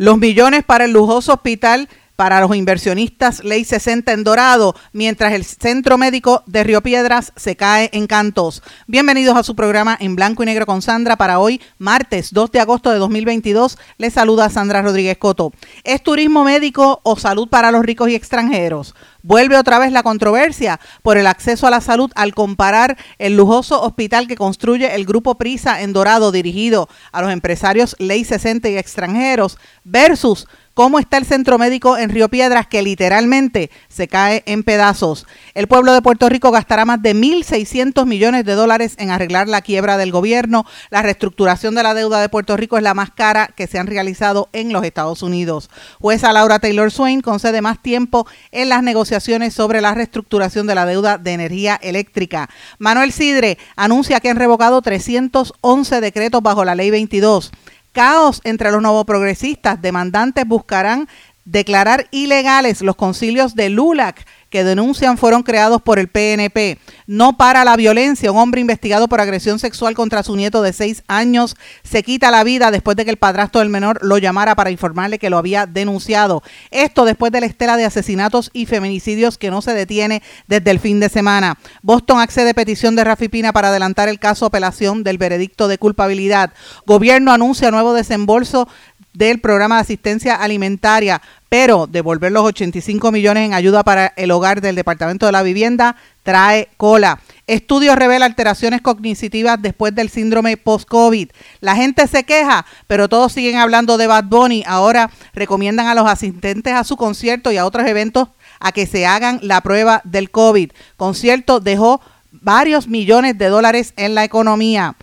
[0.00, 1.86] Los millones para el lujoso hospital
[2.20, 7.56] para los inversionistas Ley 60 en Dorado, mientras el Centro Médico de Río Piedras se
[7.56, 8.62] cae en cantos.
[8.86, 12.60] Bienvenidos a su programa en blanco y negro con Sandra para hoy, martes 2 de
[12.60, 13.78] agosto de 2022.
[13.96, 15.54] Les saluda Sandra Rodríguez Coto.
[15.82, 18.94] ¿Es turismo médico o salud para los ricos y extranjeros?
[19.22, 23.80] Vuelve otra vez la controversia por el acceso a la salud al comparar el lujoso
[23.82, 28.78] hospital que construye el Grupo Prisa en Dorado dirigido a los empresarios Ley 60 y
[28.78, 30.46] extranjeros versus
[30.80, 35.26] cómo está el centro médico en Río Piedras que literalmente se cae en pedazos.
[35.52, 39.60] El pueblo de Puerto Rico gastará más de 1.600 millones de dólares en arreglar la
[39.60, 40.64] quiebra del gobierno.
[40.88, 43.88] La reestructuración de la deuda de Puerto Rico es la más cara que se han
[43.88, 45.68] realizado en los Estados Unidos.
[45.98, 50.86] Jueza Laura Taylor Swain concede más tiempo en las negociaciones sobre la reestructuración de la
[50.86, 52.48] deuda de energía eléctrica.
[52.78, 57.52] Manuel Sidre anuncia que han revocado 311 decretos bajo la ley 22.
[57.92, 59.80] Caos entre los nuevos progresistas.
[59.80, 61.08] Demandantes buscarán
[61.44, 66.78] declarar ilegales los concilios de LULAC que denuncian fueron creados por el PNP.
[67.06, 68.30] No para la violencia.
[68.30, 72.44] Un hombre investigado por agresión sexual contra su nieto de seis años se quita la
[72.44, 75.66] vida después de que el padrastro del menor lo llamara para informarle que lo había
[75.66, 76.42] denunciado.
[76.70, 80.80] Esto después de la estela de asesinatos y feminicidios que no se detiene desde el
[80.80, 81.58] fin de semana.
[81.82, 86.52] Boston accede petición de Rafi Pina para adelantar el caso apelación del veredicto de culpabilidad.
[86.86, 88.68] Gobierno anuncia nuevo desembolso
[89.12, 94.60] del programa de asistencia alimentaria, pero devolver los 85 millones en ayuda para el hogar
[94.60, 97.20] del Departamento de la Vivienda trae cola.
[97.46, 101.30] Estudio revela alteraciones cognitivas después del síndrome post-COVID.
[101.60, 104.62] La gente se queja, pero todos siguen hablando de Bad Bunny.
[104.66, 108.28] Ahora recomiendan a los asistentes a su concierto y a otros eventos
[108.60, 110.70] a que se hagan la prueba del COVID.
[110.96, 114.94] Concierto dejó varios millones de dólares en la economía.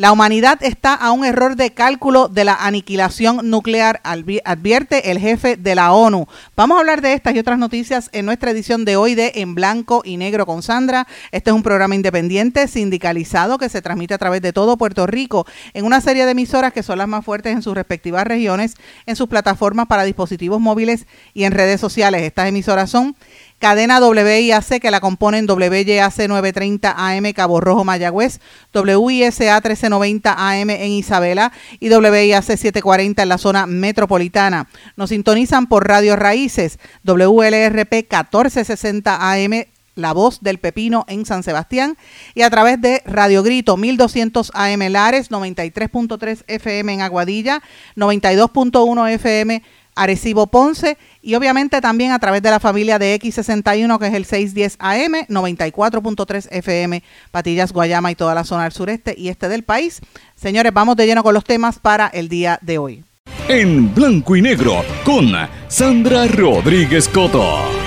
[0.00, 5.58] La humanidad está a un error de cálculo de la aniquilación nuclear, advierte el jefe
[5.58, 6.26] de la ONU.
[6.56, 9.54] Vamos a hablar de estas y otras noticias en nuestra edición de hoy de En
[9.54, 11.06] Blanco y Negro con Sandra.
[11.32, 15.46] Este es un programa independiente, sindicalizado, que se transmite a través de todo Puerto Rico
[15.74, 19.16] en una serie de emisoras que son las más fuertes en sus respectivas regiones, en
[19.16, 22.22] sus plataformas para dispositivos móviles y en redes sociales.
[22.22, 23.16] Estas emisoras son
[23.60, 28.40] cadena WIAC que la componen WYAC 930 AM Cabo Rojo Mayagüez,
[28.74, 34.68] WISA 1390 AM en Isabela y WIAC 740 en la zona metropolitana.
[34.96, 41.98] Nos sintonizan por Radio Raíces, WLRP 1460 AM la Voz del Pepino en San Sebastián
[42.34, 47.62] y a través de Radio Grito 1200 AM Lares, 93.3 FM en Aguadilla,
[47.96, 49.62] 92.1 FM
[49.94, 54.24] Arecibo Ponce y obviamente también a través de la familia de X61 que es el
[54.24, 59.62] 610 AM, 94.3 FM, Patillas, Guayama y toda la zona del sureste y este del
[59.62, 60.00] país.
[60.34, 63.04] Señores, vamos de lleno con los temas para el día de hoy.
[63.48, 65.32] En blanco y negro con
[65.68, 67.79] Sandra Rodríguez Coto.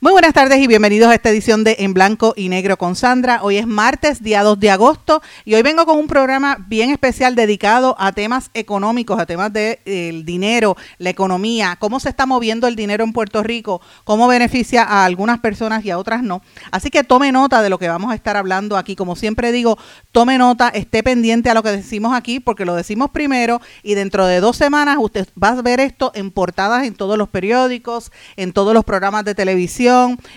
[0.00, 3.40] Muy buenas tardes y bienvenidos a esta edición de En Blanco y Negro con Sandra.
[3.42, 7.34] Hoy es martes, día 2 de agosto, y hoy vengo con un programa bien especial
[7.34, 12.68] dedicado a temas económicos, a temas del de, dinero, la economía, cómo se está moviendo
[12.68, 16.42] el dinero en Puerto Rico, cómo beneficia a algunas personas y a otras no.
[16.70, 18.94] Así que tome nota de lo que vamos a estar hablando aquí.
[18.94, 19.78] Como siempre digo,
[20.12, 24.26] tome nota, esté pendiente a lo que decimos aquí, porque lo decimos primero y dentro
[24.26, 28.52] de dos semanas usted va a ver esto en portadas en todos los periódicos, en
[28.52, 29.87] todos los programas de televisión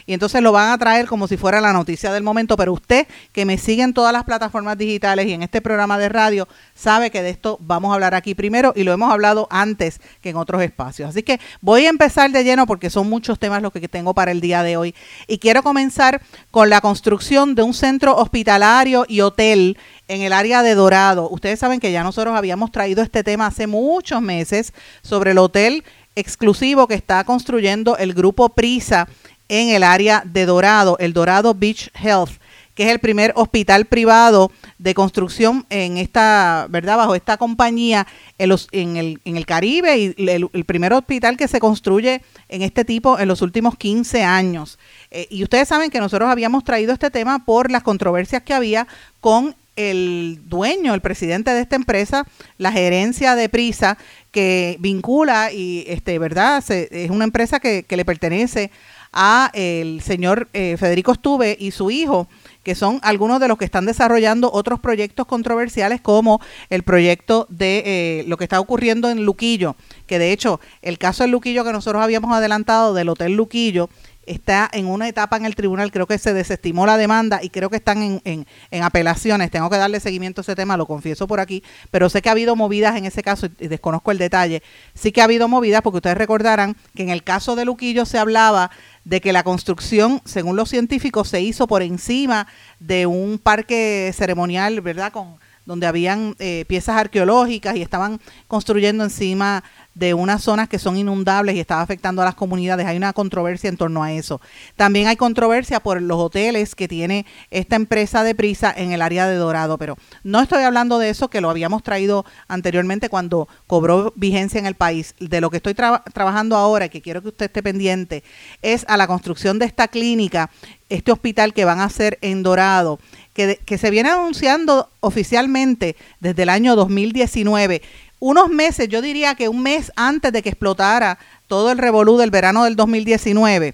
[0.06, 3.08] y entonces lo van a traer como si fuera la noticia del momento, pero usted
[3.32, 7.12] que me sigue en todas las plataformas digitales y en este programa de radio sabe
[7.12, 10.38] que de esto vamos a hablar aquí primero y lo hemos hablado antes que en
[10.38, 11.10] otros espacios.
[11.10, 14.32] Así que voy a empezar de lleno porque son muchos temas los que tengo para
[14.32, 14.96] el día de hoy
[15.28, 16.22] y quiero comenzar
[16.52, 19.78] con la construcción de un centro hospitalario y hotel
[20.08, 21.30] en el área de Dorado.
[21.30, 25.84] Ustedes saben que ya nosotros habíamos traído este tema hace muchos meses sobre el hotel
[26.16, 29.08] exclusivo que está construyendo el grupo Prisa
[29.52, 32.32] en el área de Dorado, el Dorado Beach Health
[32.74, 36.98] que es el primer hospital privado de construcción en esta, ¿verdad?
[36.98, 38.08] Bajo esta compañía
[38.38, 42.62] en, los, en, el, en el Caribe y el, primer hospital que se construye en
[42.62, 44.80] este tipo en los últimos 15 años.
[45.12, 48.88] Eh, y ustedes saben que nosotros habíamos traído este tema por las controversias que había
[49.20, 52.26] con el dueño, el presidente de esta empresa,
[52.58, 53.98] la gerencia de Prisa,
[54.32, 56.64] que vincula y, este, ¿verdad?
[56.70, 58.72] es una empresa que, que le pertenece
[59.14, 62.28] a el señor eh, Federico Estuve y su hijo,
[62.64, 66.40] que son algunos de los que están desarrollando otros proyectos controversiales como
[66.70, 69.76] el proyecto de eh, lo que está ocurriendo en Luquillo,
[70.08, 73.90] que de hecho el caso de Luquillo que nosotros habíamos adelantado del Hotel Luquillo,
[74.32, 77.70] está en una etapa en el tribunal, creo que se desestimó la demanda y creo
[77.70, 79.52] que están en, en, en, apelaciones.
[79.52, 82.32] Tengo que darle seguimiento a ese tema, lo confieso por aquí, pero sé que ha
[82.32, 84.64] habido movidas en ese caso y desconozco el detalle.
[84.94, 88.18] Sí que ha habido movidas porque ustedes recordarán que en el caso de Luquillo se
[88.18, 88.72] hablaba
[89.04, 92.48] de que la construcción, según los científicos, se hizo por encima
[92.80, 95.12] de un parque ceremonial, ¿verdad?
[95.12, 99.64] Con donde habían eh, piezas arqueológicas y estaban construyendo encima
[99.94, 102.86] de unas zonas que son inundables y estaba afectando a las comunidades.
[102.86, 104.40] Hay una controversia en torno a eso.
[104.76, 109.28] También hay controversia por los hoteles que tiene esta empresa de prisa en el área
[109.28, 114.14] de Dorado, pero no estoy hablando de eso que lo habíamos traído anteriormente cuando cobró
[114.16, 115.14] vigencia en el país.
[115.20, 118.24] De lo que estoy trabajando ahora y que quiero que usted esté pendiente
[118.62, 120.50] es a la construcción de esta clínica,
[120.90, 123.00] este hospital que van a hacer en Dorado.
[123.34, 127.82] Que, que se viene anunciando oficialmente desde el año 2019
[128.22, 131.18] unos meses, yo diría que un mes antes de que explotara
[131.48, 133.74] todo el revolú del verano del 2019,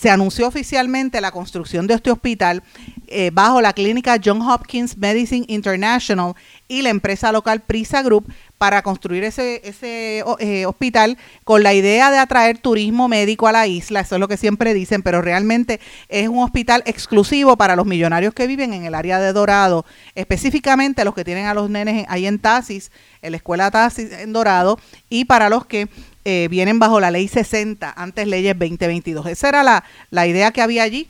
[0.00, 2.62] se anunció oficialmente la construcción de este hospital
[3.08, 6.34] eh, bajo la clínica John Hopkins Medicine International
[6.68, 12.18] y la empresa local Prisa Group para construir ese, eh, hospital con la idea de
[12.18, 16.28] atraer turismo médico a la isla, eso es lo que siempre dicen, pero realmente es
[16.28, 19.84] un hospital exclusivo para los millonarios que viven en el área de Dorado,
[20.14, 22.90] específicamente los que tienen a los nenes ahí en Tasis,
[23.22, 24.78] en la escuela Tasis en Dorado,
[25.08, 25.88] y para los que
[26.30, 29.24] eh, vienen bajo la ley 60, antes leyes 2022.
[29.28, 31.08] Esa era la, la idea que había allí.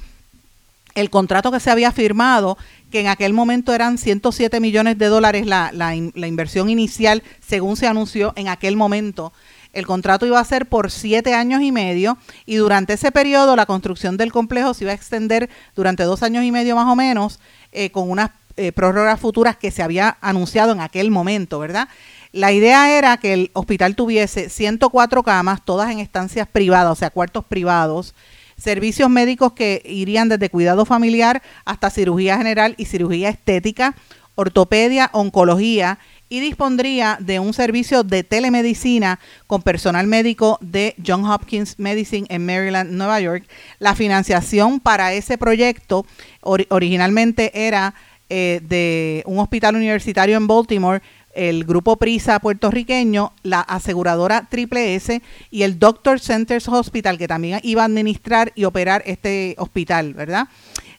[0.95, 2.57] El contrato que se había firmado
[2.93, 7.89] que en aquel momento eran 107 millones de dólares la, la, inversión inicial, según se
[7.89, 9.33] anunció en aquel momento.
[9.73, 12.17] El contrato iba a ser por siete años y medio
[12.47, 16.45] y durante ese periodo la construcción del complejo se iba a extender durante dos años
[16.45, 17.41] y medio más o menos
[17.73, 21.89] eh, con unas eh, prórrogas futuras que se había anunciado en aquel momento, ¿verdad?
[22.39, 27.11] La idea era que el hospital tuviese 104 camas, todas en estancias privadas, o sea,
[27.11, 28.15] cuartos privados,
[28.57, 33.97] servicios médicos que irían desde cuidado familiar hasta cirugía general y cirugía estética,
[34.37, 35.99] ortopedia, oncología
[36.29, 39.19] y dispondría de un servicio de telemedicina
[39.49, 43.49] con personal médico de John Hopkins Medicine en Maryland, Nueva York.
[43.81, 46.07] La financiación para ese proyecto
[46.43, 47.95] originalmente era
[48.31, 51.01] eh, de un hospital universitario en Baltimore
[51.35, 57.61] el grupo Prisa puertorriqueño, la aseguradora Triple S y el Doctor Centers Hospital, que también
[57.63, 60.49] iba a administrar y operar este hospital, ¿verdad?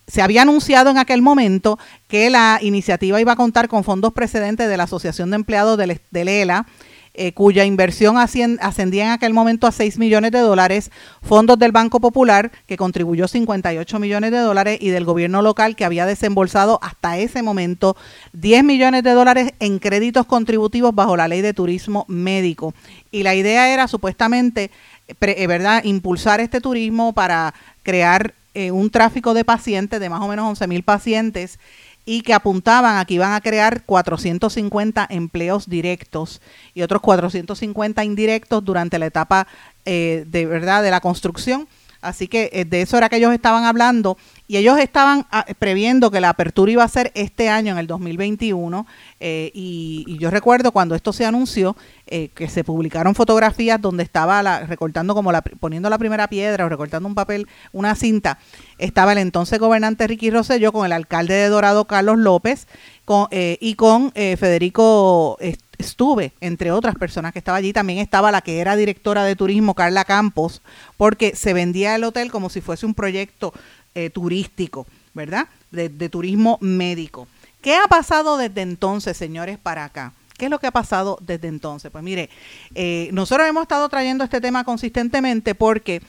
[0.08, 1.78] Se había anunciado en aquel momento
[2.08, 6.00] que la iniciativa iba a contar con fondos precedentes de la Asociación de Empleados del,
[6.10, 6.66] del ELA,
[7.14, 10.92] eh, cuya inversión ascendía en aquel momento a 6 millones de dólares,
[11.22, 15.86] fondos del Banco Popular, que contribuyó 58 millones de dólares, y del gobierno local, que
[15.86, 17.98] había desembolsado hasta ese momento
[18.34, 22.74] 10 millones de dólares en créditos contributivos bajo la ley de turismo médico.
[23.12, 24.72] Y la idea era supuestamente,
[25.08, 27.54] eh, ¿verdad?, impulsar este turismo para
[27.84, 31.60] crear eh, un tráfico de pacientes, de más o menos 11 mil pacientes,
[32.06, 36.42] y que apuntaban a que iban a crear 450 empleos directos
[36.74, 39.48] y otros 450 indirectos durante la etapa
[39.86, 41.68] eh, de verdad de la construcción.
[42.02, 44.18] Así que eh, de eso era que ellos estaban hablando
[44.50, 47.86] y ellos estaban ah, previendo que la apertura iba a ser este año, en el
[47.86, 48.88] 2021,
[49.20, 51.78] eh, y, yo recuerdo cuando esto se anunció,
[52.08, 56.66] eh, que se publicaron fotografías donde estaba la, recortando como la, poniendo la primera piedra
[56.66, 58.40] o recortando un papel, una cinta,
[58.80, 62.68] estaba el entonces gobernante Ricky Rosselló con el alcalde de Dorado, Carlos López,
[63.06, 65.38] con, eh, y con Federico
[65.80, 69.76] Estuve, entre otras personas que estaba allí, también estaba la que era directora de turismo,
[69.76, 70.62] Carla Campos,
[70.98, 73.54] porque se vendía el hotel como si fuese un proyecto
[74.00, 75.50] eh, turístico, ¿verdad?
[75.72, 77.28] De, turismo médico.
[77.60, 80.14] ¿Qué ha pasado desde entonces, señores, para acá?
[80.38, 81.92] ¿Qué es lo que ha pasado desde entonces?
[81.92, 82.30] Pues mire,
[82.76, 86.02] eh, nosotros hemos estado trayendo este tema consistentemente porque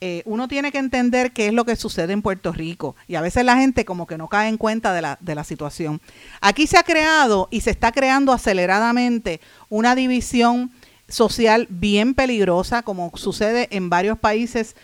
[0.00, 3.20] eh, uno tiene que entender qué es lo que sucede en Puerto Rico y a
[3.20, 6.00] veces la gente como que no cae en cuenta de la, de la situación.
[6.40, 10.72] Aquí se ha creado y se está creando aceleradamente una división
[11.08, 14.76] social bien peligrosa como sucede en varios países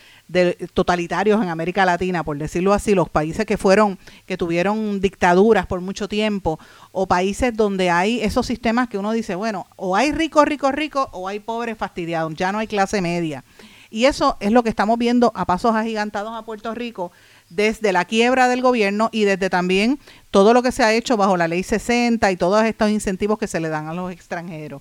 [0.75, 5.80] totalitarios en América Latina, por decirlo así, los países que fueron, que tuvieron dictaduras por
[5.80, 6.58] mucho tiempo,
[6.92, 11.08] o países donde hay esos sistemas que uno dice, bueno, o hay ricos, ricos, ricos,
[11.12, 13.44] o hay pobres fastidiados, ya no hay clase media.
[13.90, 17.10] Y eso es lo que estamos viendo a pasos agigantados a Puerto Rico
[17.49, 19.99] desde la quiebra del gobierno y desde también
[20.30, 23.49] todo lo que se ha hecho bajo la ley 60 y todos estos incentivos que
[23.49, 24.80] se le dan a los extranjeros.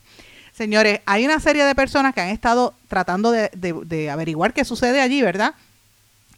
[0.60, 5.22] Señores, hay una serie de personas que han estado tratando de, averiguar qué sucede allí,
[5.22, 5.54] ¿verdad?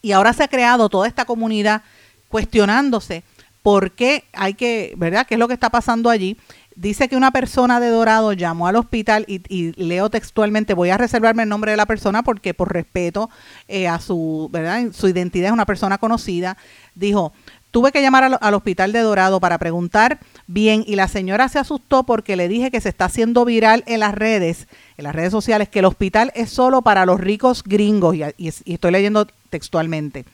[0.00, 1.82] Y ahora se ha creado toda esta comunidad
[2.28, 3.24] cuestionándose
[3.64, 5.26] por qué hay que, ¿verdad?
[5.26, 6.36] ¿Qué es lo que está pasando allí?
[6.76, 11.42] Dice que una persona de Dorado llamó al hospital y, leo textualmente, voy a reservarme
[11.42, 13.28] el nombre de la persona porque por respeto
[13.66, 14.84] eh, a su, ¿verdad?
[14.92, 16.56] Su identidad es una persona conocida.
[16.94, 17.32] Dijo,
[17.72, 22.04] tuve que llamar al hospital de Dorado para preguntar Bien, y la señora se asustó
[22.04, 25.68] porque le dije que se está haciendo viral en las redes, en las redes sociales,
[25.68, 30.24] que el hospital es solo para los ricos gringos, y, estoy leyendo textualmente.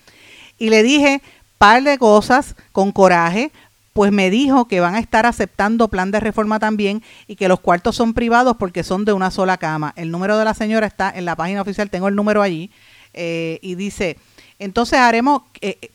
[0.58, 1.22] Y le dije
[1.58, 3.52] par de cosas con coraje,
[3.92, 7.58] pues me dijo que van a estar aceptando plan de reforma también y que los
[7.58, 9.92] cuartos son privados porque son de una sola cama.
[9.96, 12.70] El número de la señora está en la página oficial, tengo el número allí,
[13.14, 14.16] eh, y dice,
[14.58, 15.90] entonces, haremos, eh,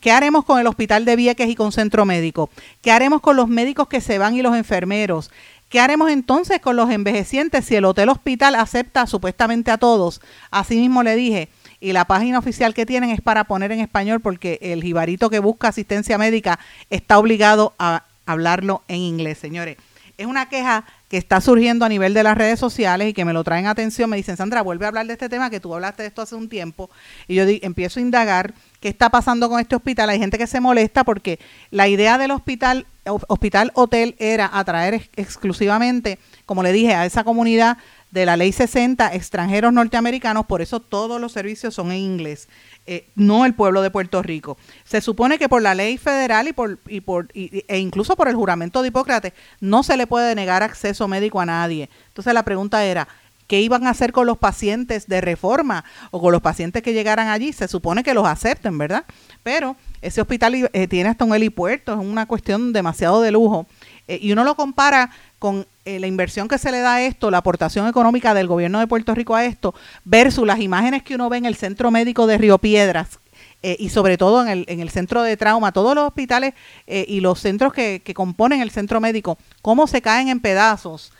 [0.00, 2.50] ¿qué haremos con el hospital de Vieques y con centro médico?
[2.80, 5.30] ¿Qué haremos con los médicos que se van y los enfermeros?
[5.68, 10.20] ¿Qué haremos entonces con los envejecientes si el hotel hospital acepta supuestamente a todos?
[10.52, 11.48] Así mismo le dije,
[11.80, 15.40] y la página oficial que tienen es para poner en español porque el jibarito que
[15.40, 19.76] busca asistencia médica está obligado a hablarlo en inglés, señores.
[20.18, 23.32] Es una queja que está surgiendo a nivel de las redes sociales y que me
[23.32, 26.02] lo traen atención, me dicen, Sandra, vuelve a hablar de este tema, que tú hablaste
[26.02, 26.90] de esto hace un tiempo,
[27.28, 30.10] y yo empiezo a indagar qué está pasando con este hospital.
[30.10, 31.38] Hay gente que se molesta porque
[31.70, 37.78] la idea del hospital, hospital hotel era atraer exclusivamente, como le dije, a esa comunidad
[38.10, 42.48] de la ley 60 extranjeros norteamericanos, por eso todos los servicios son en inglés.
[42.86, 44.56] Eh, no el pueblo de Puerto Rico.
[44.84, 48.36] Se supone que por la ley federal y por, y por e incluso por el
[48.36, 51.90] juramento de Hipócrates no se le puede negar acceso médico a nadie.
[52.08, 53.08] Entonces la pregunta era,
[53.48, 57.28] ¿qué iban a hacer con los pacientes de reforma o con los pacientes que llegaran
[57.28, 57.52] allí?
[57.52, 59.04] Se supone que los acepten, ¿verdad?
[59.42, 63.66] Pero ese hospital eh, tiene hasta un helipuerto, es una cuestión demasiado de lujo.
[64.08, 67.30] Eh, y uno lo compara con eh, la inversión que se le da a esto,
[67.30, 71.28] la aportación económica del gobierno de Puerto Rico a esto, versus las imágenes que uno
[71.28, 73.18] ve en el centro médico de Río Piedras,
[73.62, 76.54] eh, y sobre todo en el, en el, centro de trauma, todos los hospitales
[76.86, 81.12] y los centros que, que, componen el centro médico, cómo se caen en pedazos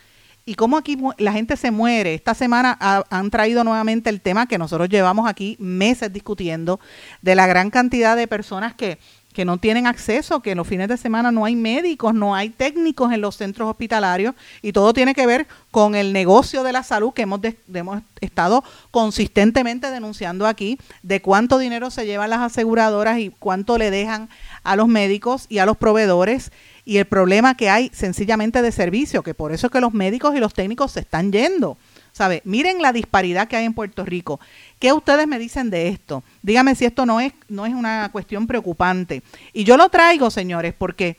[0.45, 2.14] y cómo aquí la gente se muere.
[2.14, 2.78] Esta semana
[3.11, 6.78] han traído nuevamente el tema que nosotros llevamos aquí meses discutiendo
[7.21, 8.99] de la gran cantidad de personas que
[9.37, 12.49] que no tienen acceso, que en los fines de semana no hay médicos, no hay
[12.49, 16.83] técnicos en los centros hospitalarios y todo tiene que ver con el negocio de la
[16.83, 17.40] salud que hemos,
[17.75, 23.90] hemos estado consistentemente denunciando aquí, de cuánto dinero se llevan las aseguradoras y cuánto le
[23.90, 24.31] dejan
[24.64, 26.50] a los médicos y a los proveedores
[26.87, 30.35] y el problema que hay sencillamente de servicio, que por eso es que los médicos
[30.35, 31.76] y los técnicos se están yendo.
[32.16, 32.40] ¿Sabe?
[32.47, 34.40] Miren la disparidad que hay en Puerto Rico.
[34.78, 36.23] ¿Qué ustedes me dicen de esto?
[36.42, 39.23] Dígame si esto no es, no es una cuestión preocupante.
[39.52, 41.16] Y yo lo traigo, señores, porque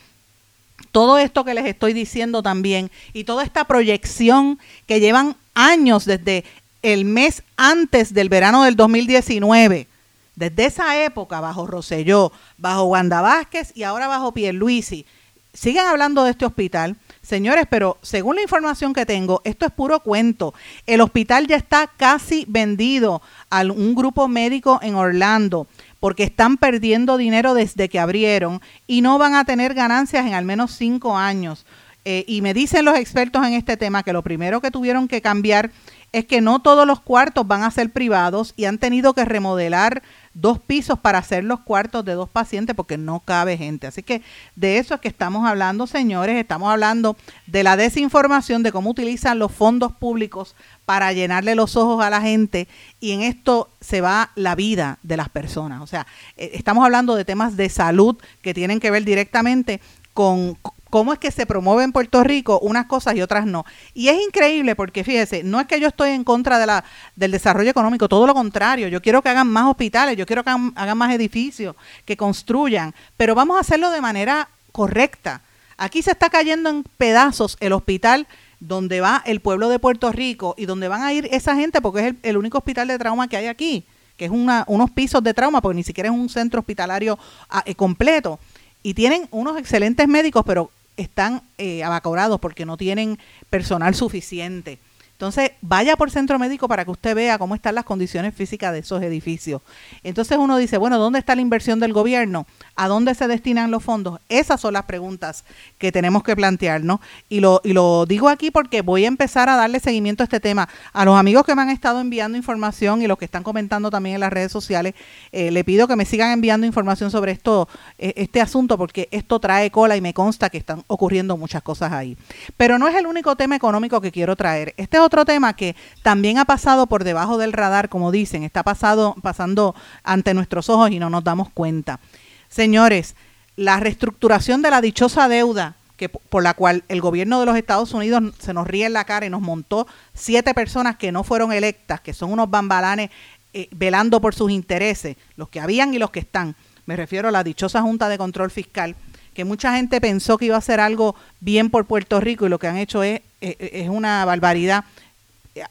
[0.92, 6.44] todo esto que les estoy diciendo también y toda esta proyección que llevan años desde
[6.84, 9.88] el mes antes del verano del 2019,
[10.36, 15.06] desde esa época bajo Roselló, bajo Wanda Vázquez y ahora bajo Pierluisi,
[15.54, 16.96] siguen hablando de este hospital
[17.28, 20.54] Señores, pero según la información que tengo, esto es puro cuento.
[20.86, 25.68] El hospital ya está casi vendido a un grupo médico en Orlando
[26.00, 30.46] porque están perdiendo dinero desde que abrieron y no van a tener ganancias en al
[30.46, 31.66] menos cinco años.
[32.06, 35.22] Eh, y me dicen los expertos en este tema que lo primero que tuvieron que
[35.22, 35.72] cambiar
[36.14, 40.02] es que no todos los cuartos van a ser privados y han tenido que remodelar
[40.34, 43.88] dos pisos para hacer los cuartos de dos pacientes porque no cabe gente.
[43.88, 44.22] Así que
[44.56, 46.38] de eso es que estamos hablando, señores.
[46.38, 52.04] Estamos hablando de la desinformación, de cómo utilizan los fondos públicos para llenarle los ojos
[52.04, 52.68] a la gente
[53.00, 55.82] y en esto se va la vida de las personas.
[55.82, 56.06] O sea,
[56.38, 59.82] eh, estamos hablando de temas de salud que tienen que ver directamente
[60.18, 60.58] con,
[60.90, 63.68] cómo es que se promueve en Puerto Rico unas cosas y otras no.
[63.94, 66.84] Y es increíble porque fíjese, no es que yo estoy en contra de la,
[67.16, 70.50] del desarrollo económico, todo lo contrario, yo quiero que hagan más hospitales, yo quiero que
[70.50, 75.42] hagan, más edificios, que construyan, pero vamos a hacerlo de manera correcta.
[75.78, 78.26] Aquí se está cayendo en pedazos el hospital
[78.60, 82.08] donde va el pueblo de Puerto Rico y donde van a ir esa gente porque
[82.08, 83.86] es el, único hospital de trauma que hay aquí,
[84.18, 87.20] que es una, unos pisos de trauma, porque ni siquiera es un centro hospitalario
[87.52, 88.40] ah, eh, completo.
[88.88, 94.79] Y tienen unos excelentes médicos, pero están eh, abacorados porque no tienen personal suficiente.
[95.18, 98.80] Entonces, vaya por centro médico para que usted vea cómo están las condiciones físicas de
[98.80, 99.64] esos edificios.
[100.04, 102.46] Entonces uno dice, bueno, ¿dónde está la inversión del gobierno?
[102.76, 104.20] ¿A dónde se destinan los fondos?
[104.30, 105.44] Esas son las preguntas
[105.80, 107.00] que tenemos que plantearnos.
[107.30, 110.40] Y lo, y lo digo aquí porque voy a empezar a darle seguimiento a este
[110.40, 110.70] tema.
[110.94, 114.16] A los amigos que me han estado enviando información y los que están comentando también
[114.16, 114.94] en las redes sociales,
[115.32, 119.40] eh, le pido que me sigan enviando información sobre esto, eh, este asunto, porque esto
[119.40, 122.16] trae cola y me consta que están ocurriendo muchas cosas ahí.
[122.56, 124.76] Pero no es el único tema económico que quiero traer.
[124.78, 128.64] Este es otro tema que también ha pasado por debajo del radar, como dicen, está
[128.64, 132.00] pasado, pasando ante nuestros ojos y no nos damos cuenta.
[132.48, 133.16] Señores,
[133.56, 137.92] la reestructuración de la dichosa deuda que por la cual el gobierno de los Estados
[137.94, 141.52] Unidos se nos ríe en la cara y nos montó siete personas que no fueron
[141.52, 143.10] electas, que son unos bambalanes
[143.54, 146.56] eh, velando por sus intereses, los que habían y los que están.
[146.86, 148.96] Me refiero a la dichosa Junta de Control Fiscal,
[149.34, 152.60] que mucha gente pensó que iba a hacer algo bien por Puerto Rico y lo
[152.60, 154.86] que han hecho es, eh, eh, es una barbaridad,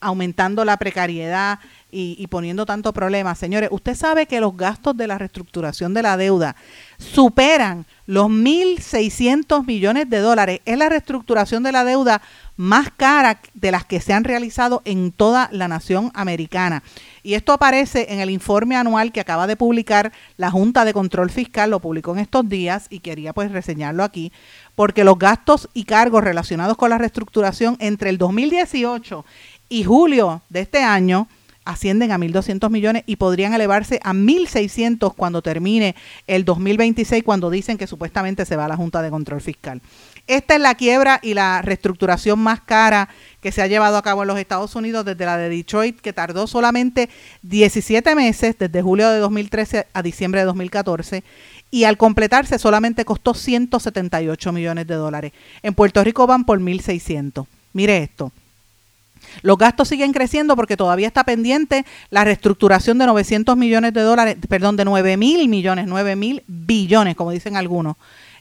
[0.00, 1.59] aumentando la precariedad,
[1.99, 3.35] y, poniendo tanto problema.
[3.35, 6.57] Señores, usted sabe que los gastos de la reestructuración de la deuda
[6.99, 10.61] superan los 1.600 millones de dólares.
[10.66, 12.21] Es la reestructuración de la deuda
[12.57, 16.83] más cara de las que se han realizado en toda la nación americana.
[17.23, 21.31] Y esto aparece en el informe anual que acaba de publicar la Junta de Control
[21.31, 24.33] Fiscal, lo publicó en estos días y quería pues reseñarlo aquí,
[24.75, 29.25] porque los gastos y cargos relacionados con la reestructuración entre el 2018
[29.68, 31.28] y julio de este año
[31.66, 35.94] ascienden a 1.200 millones y podrían elevarse a 1.600 cuando termine
[36.26, 39.82] el 2026, cuando dicen que supuestamente se va a la Junta de Control Fiscal.
[40.28, 43.08] Esta es la quiebra y la reestructuración más cara
[43.40, 46.12] que se ha llevado a cabo en los Estados Unidos desde la de Detroit, que
[46.12, 47.11] tardó solamente
[47.42, 51.25] 17 meses, desde julio de 2013 a diciembre de 2014,
[51.70, 55.32] y al completarse solamente costó 178 millones de dólares.
[55.62, 57.46] En Puerto Rico van por 1.600.
[57.73, 58.32] Mire esto.
[59.43, 64.37] Los gastos siguen creciendo porque todavía está pendiente la reestructuración de 900 millones de dólares,
[64.49, 67.97] perdón, de 9 mil millones, 9 mil billones, como dicen algunos.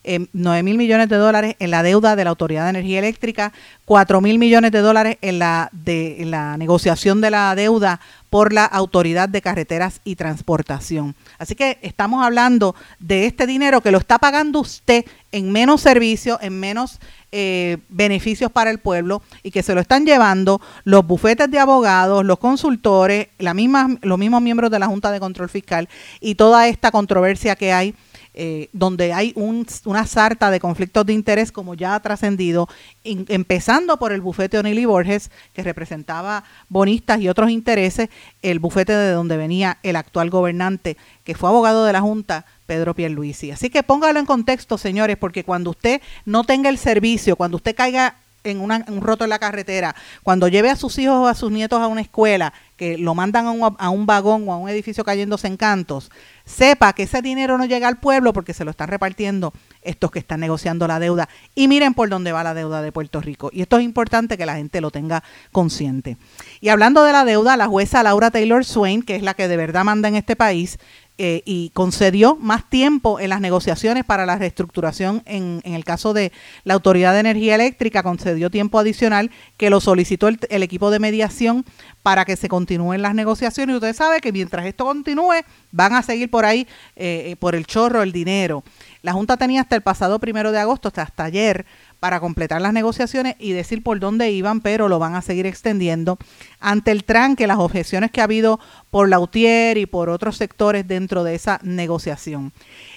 [0.08, 3.52] Eh, 9 mil millones de dólares en la deuda de la Autoridad de Energía Eléctrica,
[3.86, 8.66] 4 mil millones de dólares en la, de, la negociación de la deuda por la
[8.66, 11.16] Autoridad de Carreteras y Transportación.
[11.40, 16.38] Así que estamos hablando de este dinero que lo está pagando usted en menos servicios,
[16.40, 17.00] en menos
[17.32, 22.24] eh, beneficios para el pueblo y que se lo están llevando los bufetes de abogados,
[22.24, 25.90] los consultores, la misma, los mismos miembros de la Junta de Control Fiscal
[26.22, 27.96] y toda esta controversia que hay
[28.38, 32.68] eh, donde hay una sarta de conflictos de interés, como ya ha trascendido,
[33.06, 38.10] empezando por el bufete O'Neill y Borges, que representaba bonistas y otros intereses,
[38.42, 42.94] el bufete de donde venía el actual gobernante, que fue abogado de la Junta, Pedro
[42.94, 43.52] Pierluisi.
[43.52, 47.74] Así que póngalo en contexto, señores, porque cuando usted no tenga el servicio, cuando usted
[47.74, 51.52] caiga en un roto en la carretera, cuando lleve a sus hijos o a sus
[51.52, 54.70] nietos a una escuela, que lo mandan a un, a un vagón o a un
[54.70, 56.12] edificio cayéndose en cantos,
[56.46, 60.20] sepa que ese dinero no llega al pueblo porque se lo están repartiendo estos que
[60.20, 61.28] están negociando la deuda.
[61.56, 63.50] Y miren por dónde va la deuda de Puerto Rico.
[63.52, 66.18] Y esto es importante que la gente lo tenga consciente.
[66.62, 69.58] Y hablando de la deuda, la jueza Laura Taylor Swain, que es la que de
[69.58, 70.78] verdad manda en este país,
[71.18, 76.14] eh, y concedió más tiempo en las negociaciones para la reestructuración en, en, el caso
[76.14, 76.34] de
[76.66, 81.00] la Autoridad de Energía Eléctrica, concedió tiempo adicional que lo solicitó el, el equipo de
[81.00, 81.66] mediación
[82.06, 83.74] para que se continúen las negociaciones.
[83.74, 87.56] Y usted sabe que mientras esto continúe, van a seguir por ahí, eh, eh por
[87.56, 88.64] el chorro, el dinero.
[89.06, 91.68] La Junta tenía hasta el pasado primero de agosto, hasta, ayer,
[92.00, 96.18] para completar las negociaciones y decir por dónde iban, pero lo van a seguir extendiendo
[96.60, 101.24] ante el tranque, las objeciones que ha habido por Lautier y por otros sectores dentro
[101.24, 102.52] de esa negociación.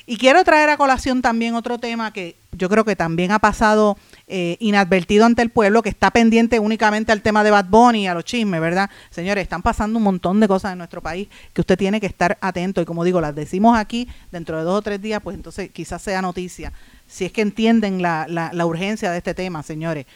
[0.06, 3.98] Y quiero traer a colación también otro tema que yo creo que también ha pasado
[4.28, 8.06] eh, inadvertido ante el pueblo, que está pendiente únicamente al tema de Bad Bunny y
[8.06, 8.90] a los chismes, ¿verdad?
[9.10, 12.38] Señores, están pasando un montón de cosas en nuestro país que usted tiene que estar
[12.40, 15.70] atento y como digo, las decimos aquí dentro de dos o tres días, pues entonces
[15.70, 16.72] quizás sea noticia,
[17.06, 20.06] si es que entienden la, la, la urgencia de este tema, señores.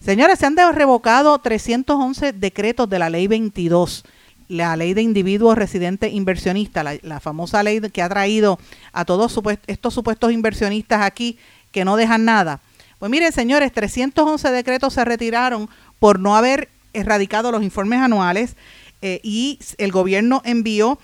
[0.00, 4.04] Señores, se han revocado 311 decretos de la ley 22
[4.48, 8.58] la ley de individuos residentes inversionistas, la, famosa ley que ha traído
[8.92, 11.38] a todos estos supuestos inversionistas aquí
[11.72, 12.60] que no dejan nada.
[12.98, 18.56] Pues miren, señores, 311 decretos se retiraron por no haber erradicado los informes anuales
[19.02, 20.98] eh, y el gobierno envió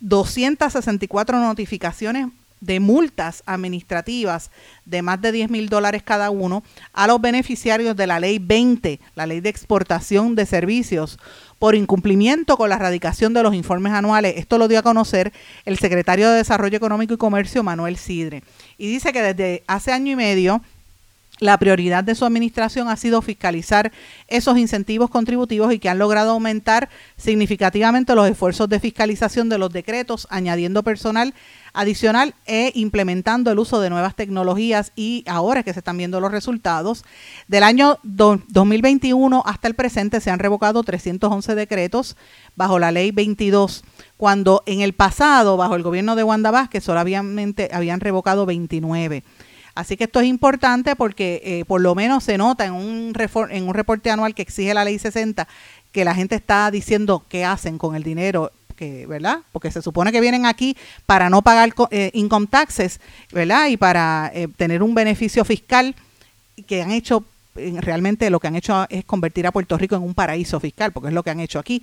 [0.00, 2.28] 264 notificaciones
[2.60, 4.50] de multas administrativas
[4.84, 6.62] de más de 10 mil dólares cada uno
[6.92, 11.18] a los beneficiarios de la ley 20, la ley de exportación de servicios,
[11.58, 14.34] por incumplimiento con la erradicación de los informes anuales.
[14.36, 15.32] Esto lo dio a conocer
[15.64, 18.42] el secretario de Desarrollo Económico y Comercio, Manuel Sidre.
[18.76, 20.62] Y dice que desde hace año y medio
[21.40, 23.90] la prioridad de su administración ha sido fiscalizar
[24.28, 29.72] esos incentivos contributivos y que han logrado aumentar significativamente los esfuerzos de fiscalización de los
[29.72, 31.34] decretos, añadiendo personal
[31.72, 36.32] adicional e implementando el uso de nuevas tecnologías y ahora que se están viendo los
[36.32, 37.04] resultados,
[37.48, 42.16] del año 2021 hasta el presente se han revocado 311 decretos
[42.56, 43.84] bajo la ley 22,
[44.16, 49.24] cuando en el pasado, bajo el gobierno de Wanda Vázquez, solamente habían revocado 29.
[49.74, 53.12] Así que esto es importante porque eh, por lo menos se nota en un,
[53.50, 55.46] en un reporte anual que exige la ley 60
[55.92, 59.40] que la gente está diciendo qué hacen con el dinero que, ¿verdad?
[59.52, 63.00] Porque se supone que vienen aquí para no pagar eh, income taxes,
[63.32, 63.68] ¿verdad?
[63.68, 65.94] Y para eh, tener un beneficio fiscal
[66.66, 70.14] que han hecho realmente lo que han hecho es convertir a Puerto Rico en un
[70.14, 71.82] paraíso fiscal, porque es lo que han hecho aquí.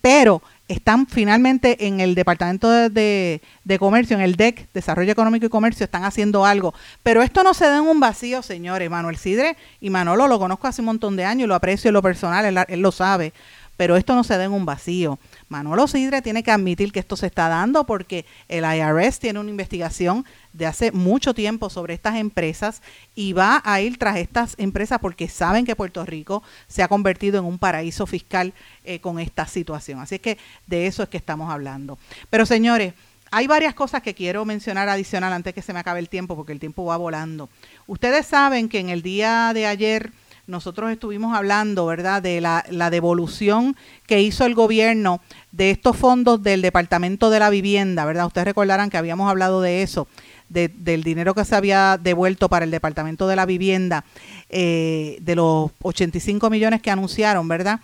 [0.00, 3.40] Pero están finalmente en el Departamento de,
[3.78, 6.74] Comercio, en el DEC, Desarrollo Económico y Comercio, están haciendo algo.
[7.02, 8.90] Pero esto no se da en un vacío, señores.
[8.90, 12.02] Manuel Sidre y Manolo lo conozco hace un montón de años, lo aprecio en lo
[12.02, 13.32] personal, él, lo sabe.
[13.76, 15.18] Pero esto no se da en un vacío.
[15.48, 19.50] Manolo Sidre tiene que admitir que esto se está dando porque el IRS tiene una
[19.50, 22.82] investigación de hace mucho tiempo sobre estas empresas
[23.14, 27.38] y va a ir tras estas empresas porque saben que Puerto Rico se ha convertido
[27.38, 28.54] en un paraíso fiscal
[28.84, 30.00] eh, con esta situación.
[30.00, 31.98] Así que de eso es que estamos hablando.
[32.28, 32.94] Pero señores,
[33.30, 36.52] hay varias cosas que quiero mencionar adicional antes que se me acabe el tiempo porque
[36.52, 37.48] el tiempo va volando.
[37.86, 40.12] Ustedes saben que en el día de ayer
[40.46, 45.20] nosotros estuvimos hablando, ¿verdad?, de la, devolución que hizo el gobierno
[45.52, 48.26] de estos fondos del Departamento de la Vivienda, ¿verdad?
[48.26, 50.06] Ustedes recordarán que habíamos hablado de eso
[50.48, 54.04] del dinero que se había devuelto para el Departamento de la Vivienda,
[54.48, 57.80] eh, de los 85 millones que anunciaron, ¿verdad?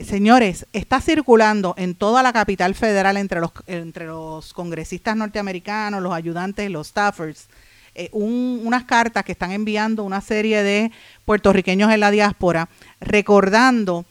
[0.00, 6.14] Señores, está circulando en toda la capital federal entre los, entre los congresistas norteamericanos, los
[6.14, 7.48] ayudantes, los staffers,
[8.00, 10.92] eh, unas cartas que están enviando una serie de
[11.24, 12.68] puertorriqueños en la diáspora
[13.00, 14.04] recordando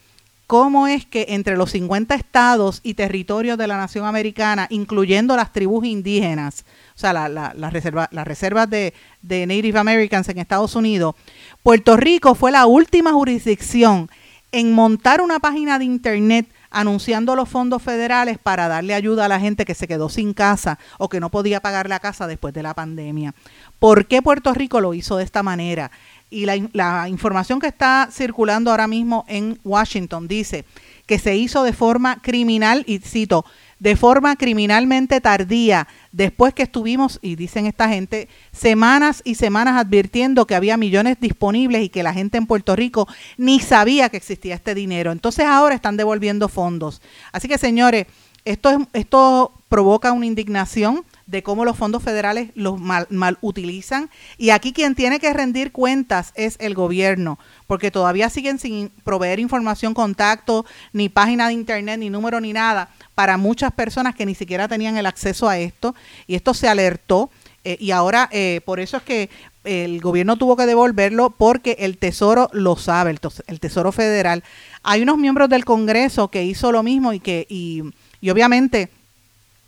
[0.45, 5.54] cómo es que entre los 50 estados y territorios de la nación americana, incluyendo las
[5.54, 11.15] tribus indígenas, o sea, la, la, las reservas de Native Americans en Estados Unidos,
[11.63, 14.10] Puerto Rico fue la última jurisdicción
[14.52, 19.39] en montar una página de internet anunciando los fondos federales para darle ayuda a la
[19.39, 22.63] gente que se quedó sin casa o que no podía pagar la casa después de
[22.63, 23.34] la pandemia.
[23.80, 25.92] ¿Por qué Puerto Rico lo hizo de esta manera?
[26.30, 30.66] Y la, la información que está circulando ahora mismo en Washington dice
[31.06, 33.46] que se hizo de forma criminal, y cito,
[33.80, 40.46] de forma criminalmente tardía, después que estuvimos, y dicen esta gente, semanas y semanas advirtiendo
[40.46, 44.56] que había millones disponibles y que la gente en Puerto Rico ni sabía que existía
[44.56, 45.12] este dinero.
[45.12, 47.02] Entonces ahora están devolviendo fondos.
[47.32, 48.08] Así que señores,
[48.44, 54.10] esto, es, esto provoca una indignación de cómo los fondos federales los mal, mal, utilizan.
[54.38, 57.38] Y aquí quien tiene que rendir cuentas es el gobierno,
[57.68, 62.90] porque todavía siguen sin proveer información, contacto, ni página de internet, ni número, ni nada
[63.18, 65.96] para muchas personas que ni siquiera tenían el acceso a esto
[66.28, 67.32] y esto se alertó
[67.63, 69.32] eh, y ahora eh, por eso es que
[69.63, 74.44] el gobierno tuvo que devolverlo porque el Tesoro lo sabe, el, el, Tesoro Federal.
[74.84, 77.82] Hay unos miembros del Congreso que hizo lo mismo y que y,
[78.22, 78.90] y obviamente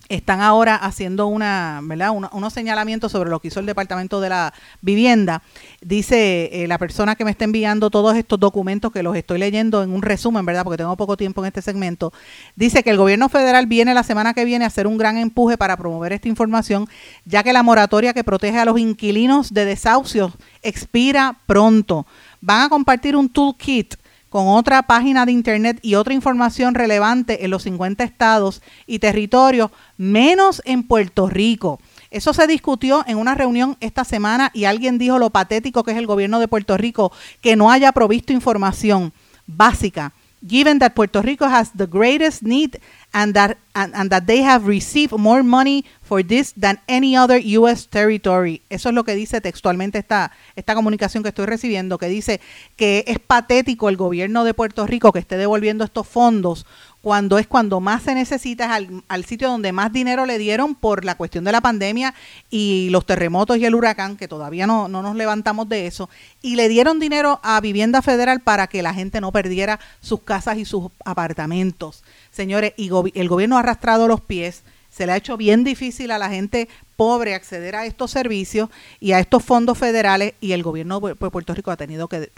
[0.10, 2.12] están ahora haciendo una, ¿verdad?
[2.12, 5.44] unos señalamientos sobre lo que hizo el Departamento de la Vivienda.
[5.82, 9.84] Dice eh, la persona que me está enviando todos estos documentos, que los estoy leyendo
[9.84, 10.64] en un resumen, ¿verdad?
[10.64, 12.12] Porque tengo poco tiempo en este segmento.
[12.56, 15.58] Dice que el gobierno federal viene la semana que viene a hacer un gran empuje
[15.58, 16.88] para promover esta información,
[17.26, 22.08] ya que la moratoria que protege a los inquilinos de desahucios expira pronto.
[22.42, 23.96] Van a compartir un toolkit
[24.30, 29.72] con otra página de internet y otra información relevante en los 50 estados y territorios,
[29.98, 31.80] menos en Puerto Rico.
[32.12, 35.98] Eso se discutió en una reunión esta semana y alguien dijo lo patético que es
[35.98, 37.12] el gobierno de Puerto Rico
[37.42, 39.14] que no haya provisto información
[39.46, 40.14] básica.
[40.42, 42.80] Given that Puerto Rico has the greatest need
[43.14, 47.88] and that and, that they have received more money for this than any other US
[47.88, 48.62] territory.
[48.70, 52.42] Eso es lo que dice textualmente esta, esta comunicación que estoy recibiendo, que dice
[52.76, 56.66] que es patético el gobierno de Puerto Rico que esté devolviendo estos fondos
[57.02, 61.06] cuando es cuando más se necesita, es al, sitio donde más dinero le dieron por
[61.06, 62.14] la cuestión de la pandemia
[62.50, 66.10] y los terremotos y el huracán, que todavía no, no nos levantamos de eso,
[66.42, 70.58] y le dieron dinero a Vivienda Federal para que la gente no perdiera sus casas
[70.58, 72.04] y sus apartamentos.
[72.32, 76.18] Señores, y el gobierno ha arrastrado los pies, se le ha hecho bien difícil a
[76.18, 81.00] la gente pobre acceder a estos servicios y a estos fondos federales y el gobierno
[81.00, 82.32] de Puerto Rico ha tenido que,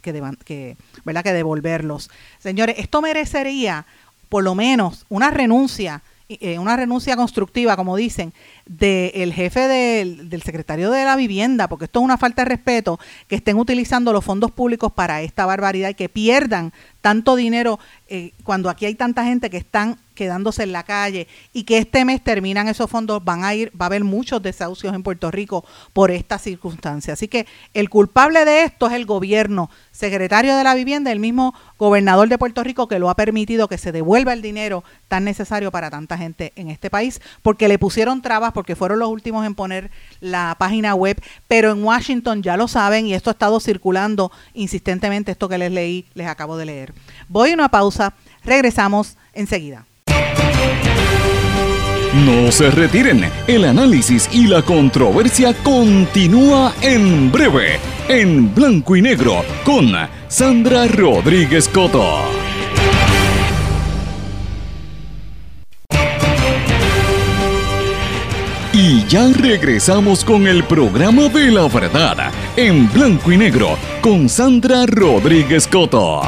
[1.03, 1.23] ¿verdad?
[1.23, 2.11] que devolverlos.
[2.37, 3.87] Señores, esto merecería
[4.31, 8.33] por lo menos una renuncia, eh, una renuncia constructiva, como dicen,
[8.77, 12.99] del jefe del, del, secretario de la vivienda, porque esto es una falta de respeto,
[13.27, 18.31] que estén utilizando los fondos públicos para esta barbaridad y que pierdan tanto dinero eh,
[18.43, 22.23] cuando aquí hay tanta gente que están quedándose en la calle y que este mes
[22.23, 26.11] terminan esos fondos, van a ir, va a haber muchos desahucios en Puerto Rico por
[26.11, 27.13] esta circunstancia.
[27.13, 31.55] Así que el culpable de esto es el gobierno, secretario de la vivienda, el mismo
[31.79, 35.71] gobernador de Puerto Rico que lo ha permitido que se devuelva el dinero tan necesario
[35.71, 39.55] para tanta gente en este país, porque le pusieron trabas, porque fueron los últimos en
[39.55, 44.31] poner la página web, pero en Washington ya lo saben y esto ha estado circulando
[44.53, 46.93] insistentemente, esto que les leí, les acabo de leer.
[47.27, 49.87] Voy a una pausa, regresamos enseguida.
[52.13, 59.43] No se retiren, el análisis y la controversia continúa en breve, en blanco y negro,
[59.63, 59.91] con
[60.27, 62.50] Sandra Rodríguez Coto.
[69.11, 75.67] Ya regresamos con el programa de la verdad, en blanco y negro, con Sandra Rodríguez
[75.67, 76.21] Coto.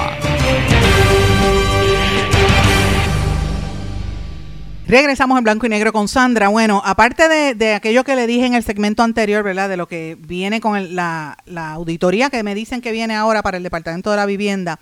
[4.86, 6.50] Regresamos en blanco y negro con Sandra.
[6.50, 9.69] Bueno, aparte de, aquello que le dije en el segmento anterior, ¿verdad?
[9.69, 13.56] De lo que viene con la, la auditoría que me dicen que viene ahora para
[13.56, 14.82] el Departamento de la Vivienda,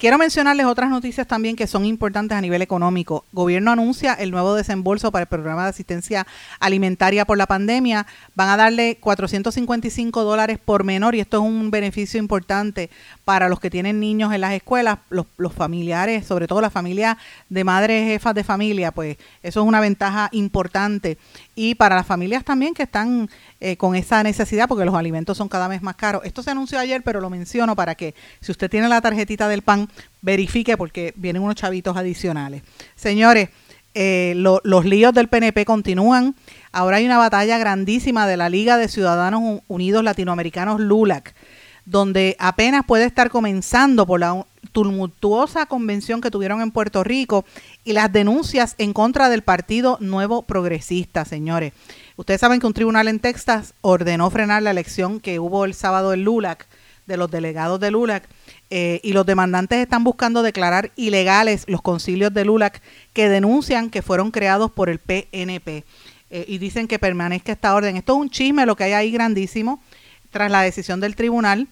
[0.00, 3.26] Quiero mencionarles otras noticias también que son importantes a nivel económico.
[3.32, 6.26] Gobierno anuncia el nuevo desembolso para el programa de asistencia
[6.58, 8.06] alimentaria por la pandemia.
[8.34, 12.88] Van a darle 455 dólares por menor y esto es un beneficio importante
[13.26, 17.18] para los que tienen niños en las escuelas, los, los familiares, sobre todo la familia
[17.50, 21.18] de madres jefas de familia, pues eso es una ventaja importante
[21.54, 23.28] y para las familias también que están
[23.60, 26.22] eh, con esa necesidad porque los alimentos son cada vez más caros.
[26.24, 29.62] Esto se anunció ayer, pero lo menciono para que si usted tiene la tarjetita del
[29.62, 29.88] pan,
[30.22, 32.62] verifique porque vienen unos chavitos adicionales.
[32.94, 33.48] Señores,
[33.94, 36.36] eh, los líos del PNP continúan.
[36.70, 41.34] Ahora hay una batalla grandísima de la Liga de Ciudadanos Unidos Latinoamericanos LULAC,
[41.84, 47.44] donde apenas puede estar comenzando por la tumultuosa convención que tuvieron en Puerto Rico
[47.84, 51.72] y las denuncias en contra del Partido Nuevo Progresista, señores.
[52.16, 56.12] Ustedes saben que un tribunal en Texas ordenó frenar la elección que hubo el sábado
[56.12, 56.66] en LULAC,
[57.06, 58.28] de los delegados de LULAC,
[58.70, 62.80] eh, y los demandantes están buscando declarar ilegales los concilios de LULAC
[63.12, 65.84] que denuncian que fueron creados por el PNP.
[66.32, 67.96] Eh, y dicen que permanezca esta orden.
[67.96, 69.82] Esto es un chisme lo que hay ahí grandísimo
[70.30, 71.66] tras la decisión del tribunal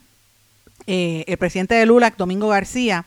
[0.91, 3.05] eh, el presidente de LULAC, Domingo García,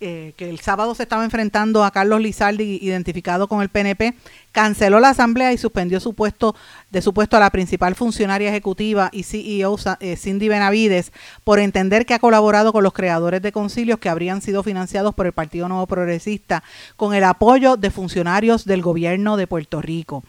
[0.00, 4.14] eh, que el sábado se estaba enfrentando a Carlos Lizaldi, identificado con el PNP,
[4.50, 6.56] canceló la asamblea y suspendió su puesto
[6.90, 11.12] de su puesto a la principal funcionaria ejecutiva y CEO eh, Cindy Benavides
[11.44, 15.26] por entender que ha colaborado con los creadores de concilios que habrían sido financiados por
[15.26, 16.64] el Partido Nuevo Progresista
[16.96, 20.24] con el apoyo de funcionarios del gobierno de Puerto Rico.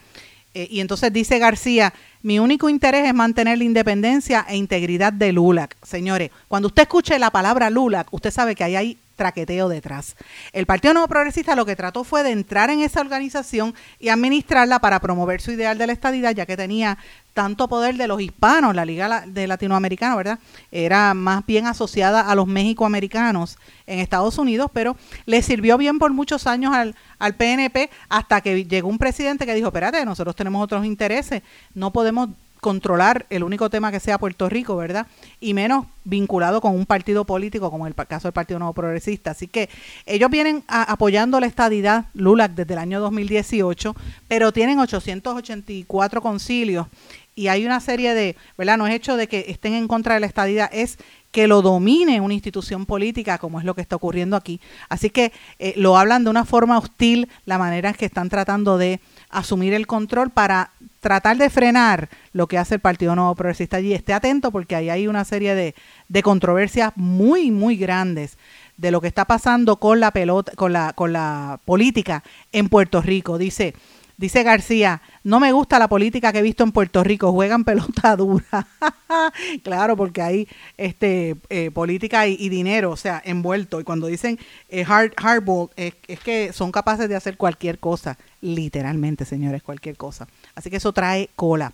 [0.56, 1.94] Y entonces dice García
[2.26, 5.78] mi único interés es mantener la independencia e integridad de LULAC.
[5.84, 10.16] Señores, cuando usted escuche la palabra LULAC, usted sabe que ahí hay traqueteo detrás.
[10.54, 14.80] El Partido Nuevo Progresista lo que trató fue de entrar en esa organización y administrarla
[14.80, 16.98] para promover su ideal de la estadidad, ya que tenía
[17.34, 20.40] tanto poder de los hispanos, la Liga de Latinoamericanos, ¿verdad?
[20.72, 26.14] Era más bien asociada a los mexicoamericanos en Estados Unidos, pero le sirvió bien por
[26.14, 30.64] muchos años al, al PNP hasta que llegó un presidente que dijo, espérate, nosotros tenemos
[30.64, 32.30] otros intereses, no podemos
[32.66, 35.06] controlar el único tema que sea Puerto Rico, ¿verdad?
[35.40, 39.30] Y menos vinculado con un partido político como el caso del Partido Nuevo Progresista.
[39.30, 39.70] Así que
[40.08, 43.96] ellos vienen apoyando la estadidad LULAC desde el año 2018,
[44.28, 46.88] pero tienen 884 concilios
[47.36, 48.78] y hay una serie de, ¿verdad?
[48.78, 50.98] No es hecho de que estén en contra de la estadidad, es
[51.32, 54.62] que lo domine una institución política, como es lo que está ocurriendo aquí.
[54.88, 58.78] Así que eh, lo hablan de una forma hostil, la manera en que están tratando
[58.78, 60.72] de asumir el control para
[61.06, 63.94] tratar de frenar lo que hace el Partido Nuevo Progresista allí.
[63.94, 65.76] Esté atento porque ahí hay una serie de,
[66.10, 68.40] de controversias muy, muy grandes
[68.78, 73.04] de lo que está pasando con la pelota, con la, con la política en Puerto
[73.04, 73.38] Rico.
[73.38, 73.76] Dice,
[74.18, 78.16] Dice García, no me gusta la política que he visto en Puerto Rico, juegan pelota
[78.16, 78.68] dura.
[79.64, 83.82] claro, porque hay este, eh, política y, dinero, o sea, envuelto.
[83.82, 84.40] Y cuando dicen
[84.70, 89.98] eh, hard, hardball, es, es que son capaces de hacer cualquier cosa, literalmente, señores, cualquier
[89.98, 90.28] cosa.
[90.56, 91.74] Así que eso trae cola.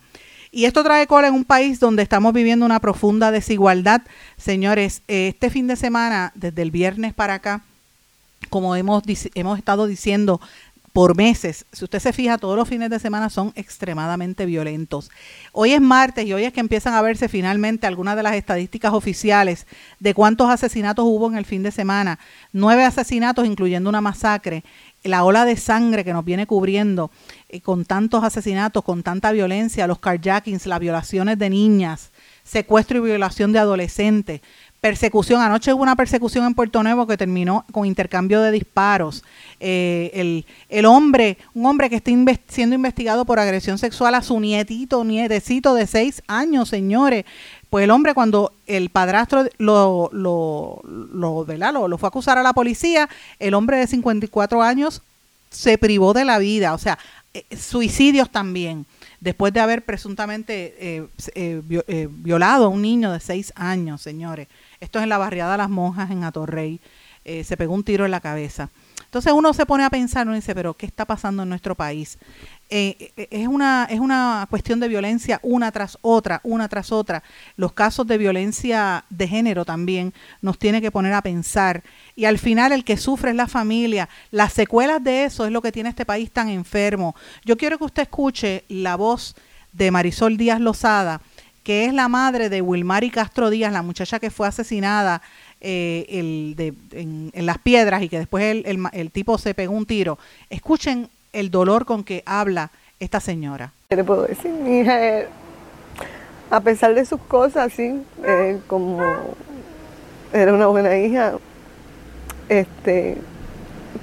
[0.52, 4.02] Y esto trae cola en un país donde estamos viviendo una profunda desigualdad.
[4.38, 7.62] Señores, este fin de semana, desde el viernes para acá,
[8.50, 10.42] como hemos, hemos estado diciendo
[10.94, 11.66] por meses.
[11.72, 15.10] Si usted se fija, todos los fines de semana son extremadamente violentos.
[15.54, 18.94] Hoy es martes y hoy es que empiezan a verse finalmente algunas de las estadísticas
[18.94, 19.68] oficiales
[20.00, 22.20] de cuántos asesinatos hubo en el fin de semana.
[22.52, 24.64] Nueve asesinatos, incluyendo una masacre.
[25.04, 27.12] La ola de sangre que nos viene cubriendo
[27.50, 32.12] eh, con tantos asesinatos, con tanta violencia, los carjackings, las violaciones de niñas,
[32.44, 34.42] secuestro y violación de adolescentes,
[34.82, 35.42] persecución.
[35.42, 39.24] Anoche hubo una persecución en Puerto Nuevo que terminó con intercambio de disparos.
[39.60, 42.12] Eh, el, hombre, un hombre que está
[42.48, 47.26] siendo investigado por agresión sexual a su nietito, nietecito de seis años, señores.
[47.72, 52.44] Pues el hombre cuando el padrastro lo, lo, lo, lo, lo fue a acusar a
[52.44, 53.08] la policía,
[53.40, 55.02] el hombre de 54 años
[55.50, 56.74] se privó de la vida.
[56.74, 57.00] O sea,
[57.34, 58.86] eh, suicidios también
[59.22, 64.50] después de haber presuntamente eh, eh, violado a un niño de seis años, señores.
[64.82, 66.82] Esto es en la barriada Las Monjas, en Atorrey.
[67.24, 68.70] se pegó un tiro en la cabeza.
[69.12, 72.18] Entonces uno se pone a pensar, uno dice, pero ¿qué está pasando en nuestro país?
[72.70, 77.22] Eh, eh, es, una, es una cuestión de violencia una tras otra, una tras otra.
[77.58, 81.84] Los casos de violencia de género también nos tiene que poner a pensar.
[82.16, 84.08] Y al final el que sufre es la familia.
[84.32, 87.14] Las secuelas de eso es lo que tiene este país tan enfermo.
[87.44, 89.36] Yo quiero que usted escuche la voz
[89.74, 91.20] de Marisol Díaz Lozada,
[91.64, 95.22] que es la madre de Wilmary Castro Díaz, la muchacha que fue asesinada
[95.62, 99.86] eh, el de, en, las piedras y que después el, el, tipo se pegó un
[99.86, 100.18] tiro.
[100.50, 103.72] Escuchen el dolor con que habla esta señora.
[103.90, 104.52] ¿Qué le puedo decir?
[104.52, 105.00] Mi hija,
[106.50, 109.00] a pesar de sus cosas, sí, eh, como
[110.34, 111.34] era una buena hija,
[112.50, 113.18] este,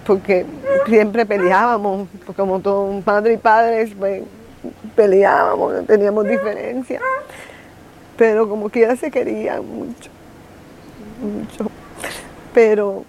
[0.07, 0.47] porque
[0.87, 3.91] siempre peleábamos, como todo padre y padres,
[4.95, 7.03] peleábamos, teníamos diferencias,
[8.17, 10.11] pero como quiera se querían mucho
[11.21, 11.71] mucho,
[12.55, 13.05] pero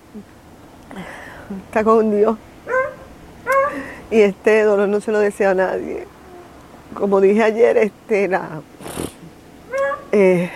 [1.65, 2.37] está con Dios.
[4.11, 6.05] Y este dolor no se lo desea a nadie.
[6.93, 8.29] Como dije ayer, este,
[10.11, 10.49] eh,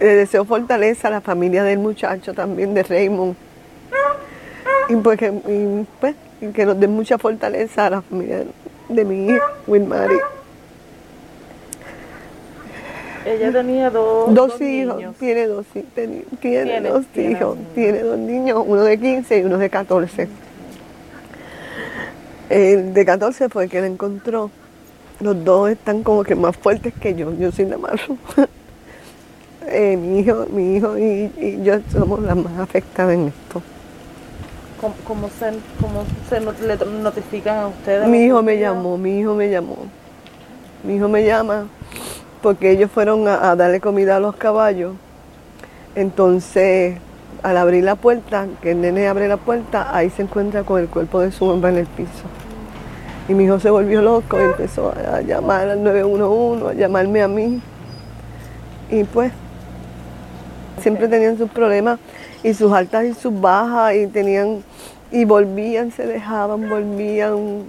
[0.00, 3.36] le deseo fortaleza a la familia del muchacho también, de Raymond.
[4.88, 5.32] Y, pues que,
[6.00, 6.16] pues,
[6.52, 8.44] que nos dé mucha fortaleza a la familia
[8.88, 10.18] de mi hija, Wilmary.
[13.24, 18.82] Ella tenía dos, dos, hijos, tiene dos, tiene, tiene dos hijos, tiene dos niños, uno
[18.82, 20.28] de 15 y uno de 14.
[22.50, 24.50] El de 14 fue el que la encontró.
[25.20, 27.98] Los dos están como que más fuertes que yo, yo soy la más.
[29.68, 33.62] eh, mi hijo, mi hijo y, yo somos las más afectadas en esto.
[35.06, 38.06] ¿Cómo, se, cómo se le notifican a ustedes?
[38.06, 39.78] Mi hijo me llamó, mi hijo me llamó.
[40.82, 41.66] Mi hijo me llama
[42.44, 44.92] porque ellos fueron a, darle comida a los caballos.
[45.94, 46.98] Entonces,
[47.42, 50.88] al abrir la puerta, que el nene abre la puerta, ahí se encuentra con el
[50.88, 52.10] cuerpo de su mamá en el piso.
[53.30, 57.28] Y mi hijo se volvió loco y empezó a, llamar al 911, a llamarme a
[57.28, 57.62] mí.
[58.90, 59.32] Y pues,
[60.82, 61.98] siempre tenían sus problemas
[62.42, 64.62] y sus altas y sus bajas y tenían,
[65.10, 67.64] y volvían, se dejaban, volvían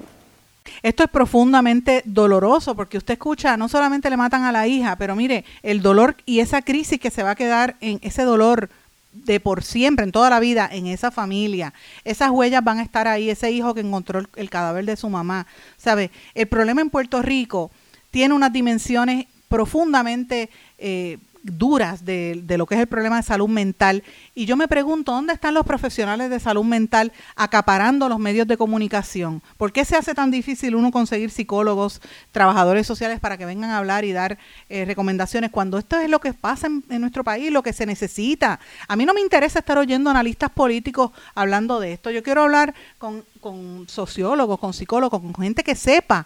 [0.85, 5.15] esto es profundamente doloroso porque usted escucha, no solamente le matan a la hija, pero
[5.15, 8.69] mire, el dolor y esa crisis que se va a quedar en ese dolor
[9.11, 11.73] de por siempre, en toda la vida, en esa familia.
[12.03, 15.47] Esas huellas van a estar ahí, ese hijo que encontró el, cadáver de su mamá.
[15.75, 16.11] ¿Sabe?
[16.35, 17.71] El problema en Puerto Rico
[18.11, 24.03] tiene unas dimensiones profundamente eh, duras de, lo que es el problema de salud mental.
[24.33, 28.57] Y yo me pregunto, ¿dónde están los profesionales de salud mental acaparando los medios de
[28.57, 29.41] comunicación?
[29.57, 33.77] ¿Por qué se hace tan difícil uno conseguir psicólogos, trabajadores sociales para que vengan a
[33.77, 34.37] hablar y dar
[34.69, 37.85] eh, recomendaciones cuando esto es lo que pasa en, en, nuestro país, lo que se
[37.85, 38.59] necesita?
[38.87, 42.09] A mí no me interesa estar oyendo analistas políticos hablando de esto.
[42.09, 46.25] Yo quiero hablar con, con sociólogos, con psicólogos, con gente que sepa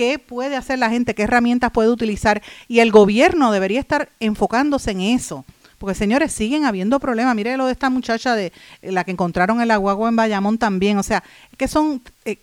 [0.00, 4.92] qué puede hacer la gente, qué herramientas puede utilizar y el gobierno debería estar enfocándose
[4.92, 5.44] en eso.
[5.76, 7.36] Porque señores, siguen habiendo problemas.
[7.36, 8.46] Mire lo de esta muchacha de
[8.80, 10.96] eh, la que encontraron en la en Bayamón también.
[10.96, 11.22] O sea,
[11.58, 12.38] que son, eh,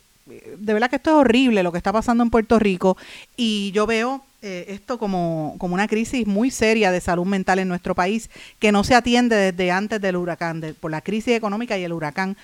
[0.56, 2.96] de verdad que esto es horrible lo que está pasando en Puerto Rico.
[3.36, 7.66] Y yo veo eh, esto como, como una crisis muy seria de salud mental en
[7.66, 11.82] nuestro país que no se atiende desde antes del huracán, por la crisis económica y
[11.82, 12.36] el huracán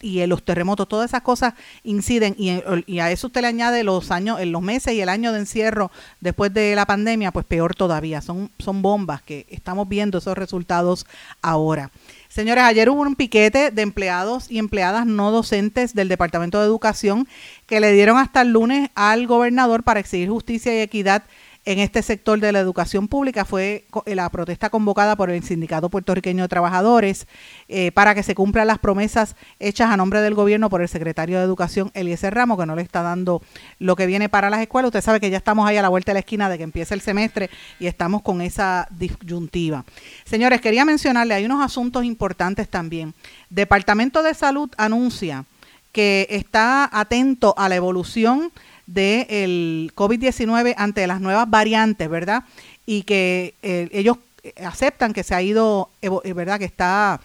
[0.00, 4.38] y los terremotos, todas esas cosas inciden y, a eso usted le añade los años,
[4.44, 8.20] los meses y el año de encierro después de la pandemia, pues peor todavía.
[8.20, 11.06] Son, son bombas que estamos viendo esos resultados
[11.42, 11.90] ahora.
[12.28, 17.26] Señores, ayer hubo un piquete de empleados y empleadas no docentes del Departamento de Educación
[17.66, 21.24] que le dieron hasta el lunes al gobernador para exigir justicia y equidad
[21.68, 25.90] en este sector de la educación pública fue eh, la protesta convocada por el Sindicato
[25.90, 27.26] Puertorriqueño de Trabajadores
[27.68, 31.36] eh, para que se cumplan las promesas hechas a nombre del gobierno por el secretario
[31.36, 33.42] de Educación, Eliezer Ramos, que no le está dando
[33.78, 34.88] lo que viene para las escuelas.
[34.88, 36.94] Usted sabe que ya estamos ahí a la vuelta de la esquina de que empiece
[36.94, 39.84] el semestre y estamos con esa disyuntiva.
[40.24, 43.12] Señores, quería mencionarle, hay unos asuntos importantes también.
[43.50, 45.44] Departamento de Salud anuncia
[45.92, 48.52] que está atento a la evolución
[48.88, 52.44] del COVID-19 ante las nuevas variantes, ¿verdad?
[52.86, 54.16] Y que eh, ellos
[54.64, 55.90] aceptan que se ha ido,
[56.34, 56.58] ¿verdad?
[56.58, 57.20] Que está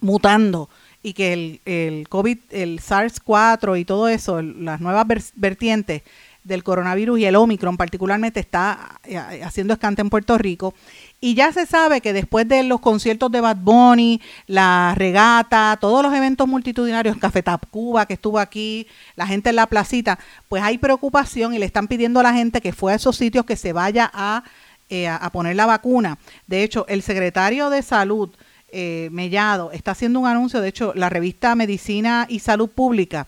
[0.00, 0.68] mutando
[1.02, 6.02] y que el, el COVID, el SARS-4 y todo eso, las nuevas vertientes
[6.44, 10.74] del coronavirus y el Omicron particularmente está eh, haciendo escante en Puerto Rico.
[11.20, 16.02] Y ya se sabe que después de los conciertos de Bad Bunny, la regata, todos
[16.02, 18.86] los eventos multitudinarios, Café Tap Cuba que estuvo aquí,
[19.16, 20.18] la gente en la placita,
[20.48, 23.44] pues hay preocupación y le están pidiendo a la gente que fue a esos sitios
[23.44, 24.44] que se vaya a,
[24.88, 26.18] eh, a poner la vacuna.
[26.46, 28.30] De hecho, el secretario de Salud,
[28.72, 33.26] eh, Mellado, está haciendo un anuncio, de hecho, la revista Medicina y Salud Pública,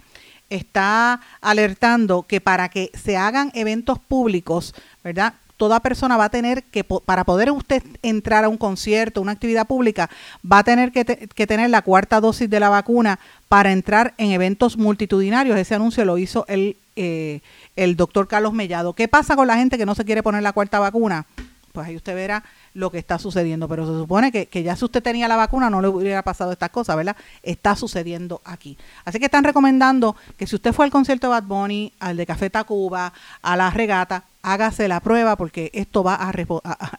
[0.55, 5.34] está alertando que para que se hagan eventos públicos, ¿verdad?
[5.57, 9.66] Toda persona va a tener que, para poder usted entrar a un concierto, una actividad
[9.66, 10.11] pública,
[10.50, 11.05] va a tener que,
[11.46, 15.57] tener la cuarta dosis de la vacuna para entrar en eventos multitudinarios.
[15.57, 17.40] Ese anuncio lo hizo el, eh,
[17.76, 18.94] el doctor Carlos Mellado.
[18.94, 21.26] ¿Qué pasa con la gente que no se quiere poner la cuarta vacuna?
[21.72, 22.42] Pues ahí usted verá
[22.75, 23.68] lo que está sucediendo.
[23.68, 26.53] Pero se supone que, que, ya si usted tenía la vacuna no le hubiera pasado
[26.53, 27.16] estas cosas, ¿verdad?
[27.43, 28.77] Está sucediendo aquí.
[29.05, 32.27] Así que están recomendando que si usted fue al concierto de Bad Bunny, al de
[32.27, 33.12] Café Tacuba,
[33.43, 36.33] a la regata, hágase la prueba porque esto va a,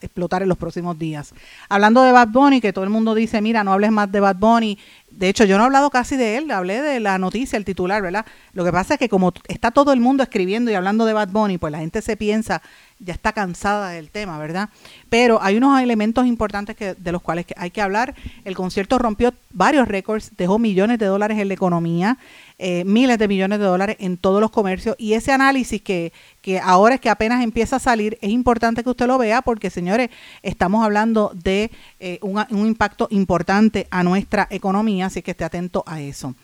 [0.01, 1.33] explotar en los próximos días.
[1.69, 4.37] Hablando de Bad Bunny, que todo el mundo dice, mira, no hables más de Bad
[4.37, 4.77] Bunny.
[5.17, 8.01] De hecho, yo no he hablado casi de él, hablé de la noticia, el titular,
[8.01, 8.25] ¿verdad?
[8.53, 11.29] Lo que pasa es que como está todo el mundo escribiendo y hablando de Bad
[11.29, 12.63] Bunny, pues la gente se piensa,
[12.99, 14.69] ya está cansada del tema, ¿verdad?
[15.09, 18.15] Pero hay unos elementos importantes que, de los cuales hay que hablar.
[18.43, 22.17] El concierto rompió varios récords, dejó millones de dólares en la economía.
[22.59, 26.59] Eh, miles de millones de dólares en todos los comercios y ese análisis que, que
[26.59, 30.09] ahora es que apenas empieza a salir, es importante que usted lo vea porque, señores,
[30.43, 35.83] estamos hablando de eh, un, un impacto importante a nuestra economía, así que esté atento
[35.87, 36.35] a eso.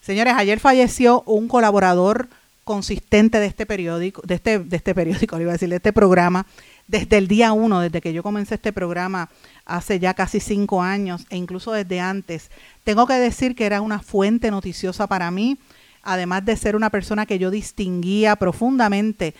[0.00, 2.28] Señores, ayer falleció un colaborador
[2.64, 5.92] consistente de este periódico, de este, de este periódico, le iba a decir, de este
[5.92, 6.46] programa,
[6.86, 9.30] desde el día uno, desde que yo comencé este programa
[9.64, 12.50] hace ya casi cinco años e incluso desde antes.
[12.84, 15.58] Tengo que decir que era una fuente noticiosa para mí,
[16.02, 19.34] además de ser una persona que yo distinguía profundamente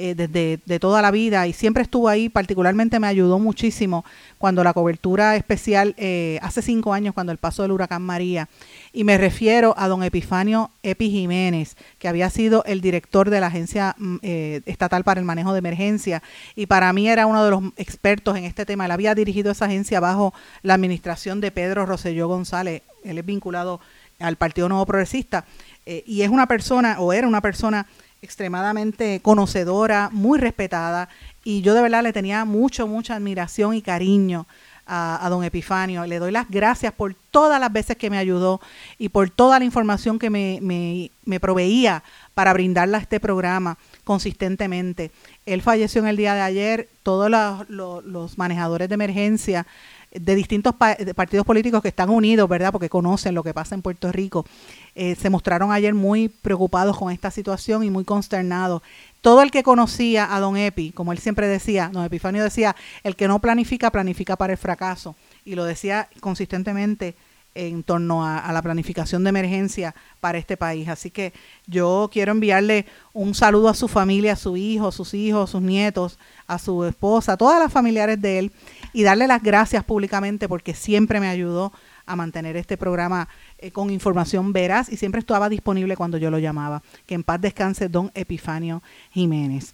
[0.00, 4.04] eh, desde de toda la vida y siempre estuvo ahí, particularmente me ayudó muchísimo
[4.38, 8.48] cuando la cobertura especial, eh, hace cinco años, cuando el paso del huracán María,
[8.92, 13.48] y me refiero a don Epifanio Epi Jiménez, que había sido el director de la
[13.48, 16.22] Agencia mm, eh, Estatal para el Manejo de Emergencia
[16.54, 18.84] y para mí era uno de los expertos en este tema.
[18.84, 20.32] Él había dirigido esa agencia bajo
[20.62, 22.82] la administración de Pedro Rosselló González.
[23.02, 23.80] Él es vinculado
[24.18, 25.44] al Partido Nuevo Progresista
[25.86, 27.86] eh, y es una persona, o era una persona
[28.22, 31.08] extremadamente conocedora, muy respetada
[31.44, 34.46] y yo de verdad le tenía mucho, mucha admiración y cariño
[34.88, 36.06] a, don Epifanio.
[36.06, 38.60] Le doy las gracias por todas las veces que me ayudó
[38.98, 42.02] y por toda la información que me, me, proveía
[42.34, 45.10] para brindarle a este programa consistentemente.
[45.46, 47.30] Él falleció en el día de ayer, todos
[47.68, 49.66] los, manejadores de emergencia
[50.10, 50.74] de distintos
[51.14, 52.72] partidos políticos que están unidos, ¿verdad?
[52.72, 54.46] Porque conocen lo que pasa en Puerto Rico,
[54.94, 58.82] eh, se mostraron ayer muy preocupados con esta situación y muy consternados
[59.20, 63.16] todo el que conocía a don Epi, como él siempre decía, don Epifanio decía, el
[63.16, 65.16] que no planifica, planifica para el fracaso.
[65.44, 67.16] Y lo decía consistentemente
[67.54, 70.88] en torno a, la planificación de emergencia para este país.
[70.88, 71.32] Así que
[71.66, 76.18] yo quiero enviarle un saludo a su familia, a su hijo, sus hijos, sus nietos,
[76.46, 78.52] a su esposa, a todas las familiares de él
[78.92, 81.72] y darle las gracias públicamente porque siempre me ayudó
[82.06, 83.28] a mantener este programa
[83.58, 86.82] eh, con información veraz y siempre estaba disponible cuando yo lo llamaba.
[87.06, 88.82] Que en paz descanse don Epifanio
[89.12, 89.72] Jiménez.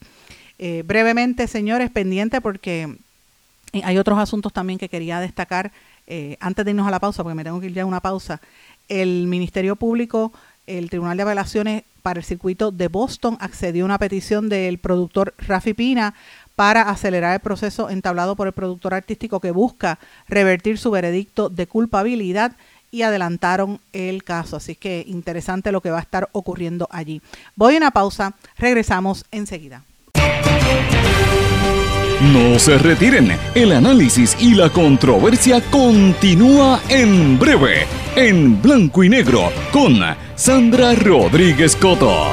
[0.58, 2.96] Eh, brevemente, señores, pendiente porque
[3.72, 5.72] eh, hay otros asuntos también que quería destacar
[6.40, 8.40] antes de irnos a la pausa, porque me tengo que ir ya a una pausa.
[8.88, 10.32] El Ministerio Público,
[10.66, 15.34] el Tribunal de Apelaciones para el Circuito de Boston accedió a una petición del productor
[15.38, 16.14] Rafi Pina
[16.54, 19.98] para acelerar el proceso entablado por el productor artístico que busca
[20.28, 22.52] revertir su veredicto de culpabilidad
[22.90, 24.56] y adelantaron el caso.
[24.56, 27.22] Así que interesante lo que va a estar ocurriendo allí.
[27.56, 29.82] Voy a una pausa, regresamos enseguida.
[32.32, 39.52] No se retiren, el análisis y la controversia continúa en breve, en blanco y negro,
[39.70, 40.00] con
[40.34, 42.28] Sandra Rodríguez Coto.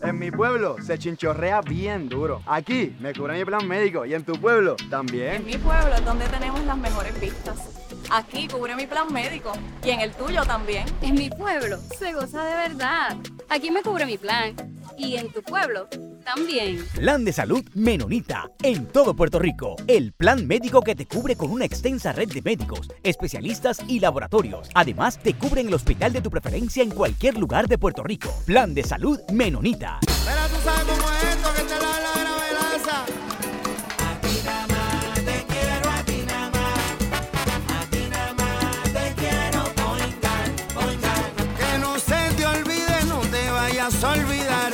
[0.00, 2.42] En mi pueblo se chinchorrea bien duro.
[2.44, 5.36] Aquí me cubre mi plan médico y en tu pueblo también.
[5.36, 7.86] En mi pueblo es donde tenemos las mejores vistas.
[8.10, 9.52] Aquí cubre mi plan médico
[9.82, 10.84] y en el tuyo también.
[11.00, 13.16] En mi pueblo se goza de verdad.
[13.48, 14.54] Aquí me cubre mi plan
[14.98, 15.88] y en tu pueblo
[16.34, 16.84] también.
[16.94, 19.76] Plan de salud Menonita en todo Puerto Rico.
[19.86, 24.68] El plan médico que te cubre con una extensa red de médicos, especialistas y laboratorios.
[24.74, 28.30] Además, te cubre en el hospital de tu preferencia en cualquier lugar de Puerto Rico.
[28.44, 30.00] Plan de salud Menonita.
[30.02, 33.04] Pero tú sabes cómo es esto que te la la gravelaza.
[34.06, 36.78] A ti nada más te quiero, a ti nada más.
[37.72, 41.24] A ti nada más te quiero, poingar, poingar.
[41.58, 44.72] Que no se te olvide, no te vayas a olvidar.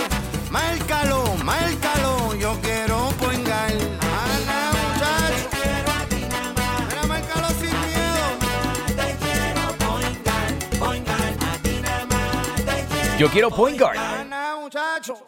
[0.51, 1.14] Márcalo,
[1.45, 3.71] márcalo, yo quiero poingar.
[3.71, 5.49] Ana, muchacho.
[6.89, 8.25] Mira, márcalo sin miedo.
[13.19, 14.04] Yo quiero Point Guard.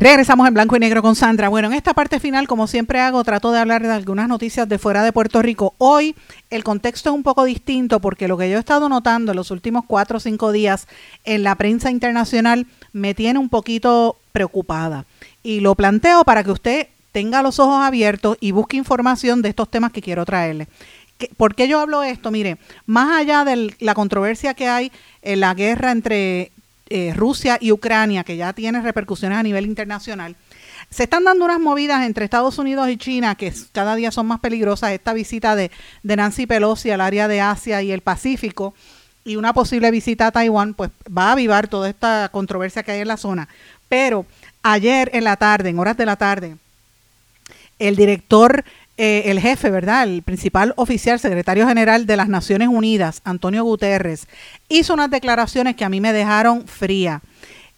[0.00, 1.50] Regresamos en blanco y negro con Sandra.
[1.50, 4.78] Bueno, en esta parte final, como siempre hago, trato de hablar de algunas noticias de
[4.78, 5.74] fuera de Puerto Rico.
[5.76, 6.14] Hoy
[6.48, 9.50] el contexto es un poco distinto porque lo que yo he estado notando en los
[9.50, 10.88] últimos cuatro o cinco días
[11.24, 15.04] en la prensa internacional me tiene un poquito preocupada.
[15.42, 19.68] Y lo planteo para que usted tenga los ojos abiertos y busque información de estos
[19.70, 20.66] temas que quiero traerle.
[21.18, 22.30] ¿Qué- ¿Por qué yo hablo esto?
[22.30, 26.52] Mire, más allá de la controversia que hay en la guerra entre
[26.90, 30.36] eh, Rusia y Ucrania, que ya tiene repercusiones a nivel internacional,
[30.90, 34.40] se están dando unas movidas entre Estados Unidos y China que cada día son más
[34.40, 34.90] peligrosas.
[34.90, 35.70] Esta visita de,
[36.02, 38.74] de Nancy Pelosi al área de Asia y el Pacífico
[39.24, 43.00] y una posible visita a Taiwán, pues va a avivar toda esta controversia que hay
[43.00, 43.48] en la zona.
[43.88, 44.26] Pero
[44.62, 46.56] ayer en la tarde, en horas de la tarde,
[47.78, 48.64] el director,
[49.02, 50.02] eh, el jefe, ¿verdad?
[50.02, 54.28] El principal oficial, secretario general de las Naciones Unidas, Antonio Guterres,
[54.68, 57.22] hizo unas declaraciones que a mí me dejaron fría.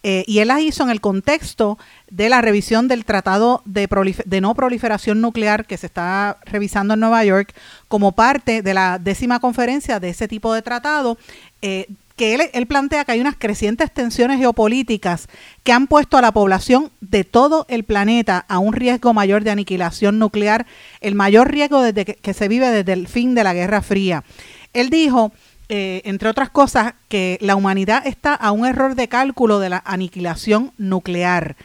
[0.03, 1.79] Eh, y él las hizo en el contexto
[2.11, 7.25] de la revisión del Tratado de, No Proliferación Nuclear que se está revisando en Nueva
[7.25, 7.55] York
[7.87, 11.19] como parte de la décima conferencia de ese tipo de tratado,
[11.61, 11.87] eh,
[12.17, 15.29] que él, él plantea que hay unas crecientes tensiones geopolíticas
[15.63, 19.51] que han puesto a la población de todo el planeta a un riesgo mayor de
[19.51, 20.67] aniquilación nuclear,
[21.01, 24.25] el mayor riesgo desde que, se vive desde el fin de la Guerra Fría.
[24.73, 25.33] Él dijo
[25.75, 29.83] eh, entre otras cosas, que la humanidad está a un error de cálculo de la
[29.87, 31.57] aniquilación nuclear,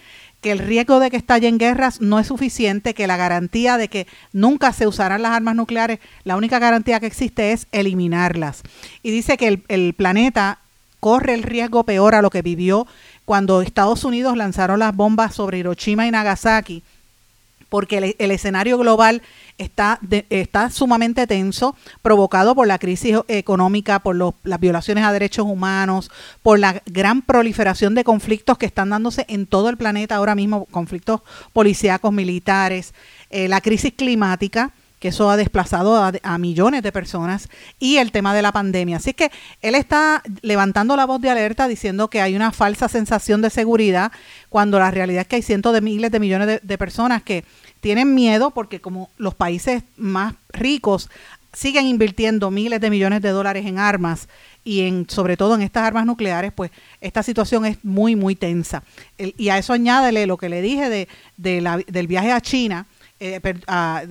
[0.42, 4.08] que el riesgo de que estallen guerras no es suficiente, que la garantía de que
[4.34, 8.64] nunca se usarán las armas nucleares, la única garantía que existe es eliminarlas.
[9.04, 10.60] Y dice que el, el planeta
[11.00, 12.88] corre el riesgo peor a lo que vivió
[13.26, 16.84] cuando Estados Unidos lanzaron las bombas sobre Hiroshima y Nagasaki
[17.70, 19.22] porque el, el escenario global
[19.58, 25.12] está, de- está sumamente tenso, provocado por la crisis económica, por los- las violaciones a
[25.12, 26.12] derechos humanos,
[26.42, 30.66] por la gran proliferación de conflictos que están dándose en todo el planeta ahora mismo,
[30.66, 31.22] conflictos
[31.54, 32.94] policíacos, militares,
[33.30, 38.34] eh, la crisis climática, que eso ha desplazado a, millones de personas, y el tema
[38.34, 38.98] de la pandemia.
[38.98, 39.32] Así que
[39.62, 44.12] él está levantando la voz de alerta diciendo que hay una falsa sensación de seguridad,
[44.50, 47.44] cuando la realidad es que hay cientos de miles de millones de, personas que
[47.80, 51.10] tienen miedo porque como los países más ricos
[51.54, 54.28] siguen invirtiendo miles de millones de dólares en armas
[54.64, 56.72] y en sobre todo en estas armas nucleares, pues
[57.02, 58.84] esta situación es muy, muy tensa.
[59.18, 62.86] Y a eso añádele lo que le dije de, del viaje a China,
[63.20, 64.04] eh, per- a-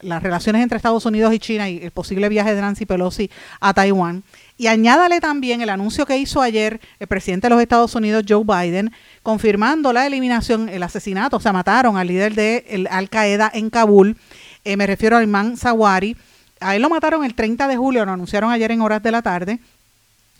[0.00, 3.74] las relaciones entre Estados Unidos y China y el posible viaje de Nancy Pelosi a
[3.74, 4.22] Taiwán.
[4.56, 8.44] Y añádale también el anuncio que hizo ayer el presidente de los Estados Unidos, Joe
[8.44, 8.92] Biden,
[9.22, 13.70] confirmando la eliminación, el asesinato, o sea, mataron al líder de el Al Qaeda en
[13.70, 14.16] Kabul,
[14.64, 16.16] eh, me refiero a Imán Zawari.
[16.60, 19.20] A él lo mataron el 30 de julio, lo anunciaron ayer en horas de la
[19.22, 19.58] tarde.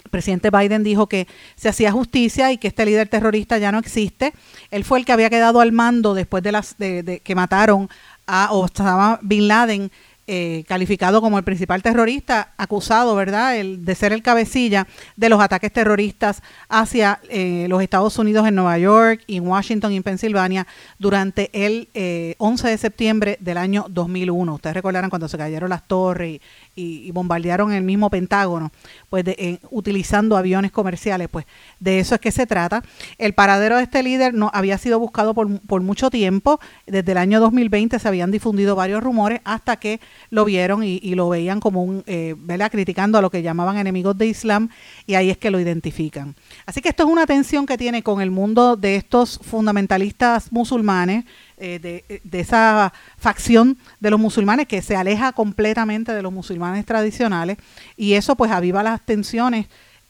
[0.05, 3.79] El presidente Biden dijo que se hacía justicia y que este líder terrorista ya no
[3.79, 4.33] existe.
[4.71, 7.89] Él fue el que había quedado al mando después de las de, de que mataron
[8.27, 9.91] a Osama bin Laden,
[10.27, 15.39] eh, calificado como el principal terrorista, acusado, ¿verdad?, el, de ser el cabecilla de los
[15.39, 20.67] ataques terroristas hacia eh, los Estados Unidos en Nueva York, en Washington y en Pensilvania
[20.99, 24.55] durante el eh, 11 de septiembre del año 2001.
[24.55, 26.41] Ustedes recordarán cuando se cayeron las torres
[26.75, 28.71] y, y, bombardearon el mismo Pentágono,
[29.11, 31.47] pues de- en- utilizando aviones comerciales, pues
[31.81, 32.83] de eso es que se trata.
[33.19, 37.19] El paradero de este líder no había sido buscado por, por mucho tiempo, desde el
[37.19, 40.01] año 2020 se habían difundido varios rumores hasta que
[40.31, 42.71] lo vieron y, y lo veían como un, eh, ¿verdad?
[42.71, 44.69] criticando a lo que llamaban enemigos de Islam
[45.07, 46.35] y ahí es que lo identifican.
[46.67, 51.25] Así que esto es una tensión que tiene con el mundo de estos fundamentalistas musulmanes,
[51.59, 56.85] eh, de, de esa facción de los musulmanes que se aleja completamente de los musulmanes
[56.87, 57.59] tradicionales
[57.97, 59.67] y eso pues aviva las tensiones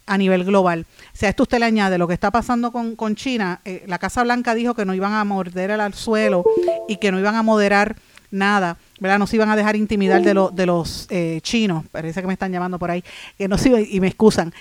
[0.06, 0.84] a nivel global.
[1.14, 3.98] Si a esto usted le añade lo que está pasando con, con China, eh, la
[3.98, 6.44] Casa Blanca dijo que no iban a morder el suelo
[6.88, 7.96] y que no iban a moderar
[8.30, 9.18] nada, ¿verdad?
[9.18, 12.32] No se iban a dejar intimidar de, lo- de los eh, chinos, parece que me
[12.32, 13.02] están llamando por ahí,
[13.38, 14.52] que no se y me excusan,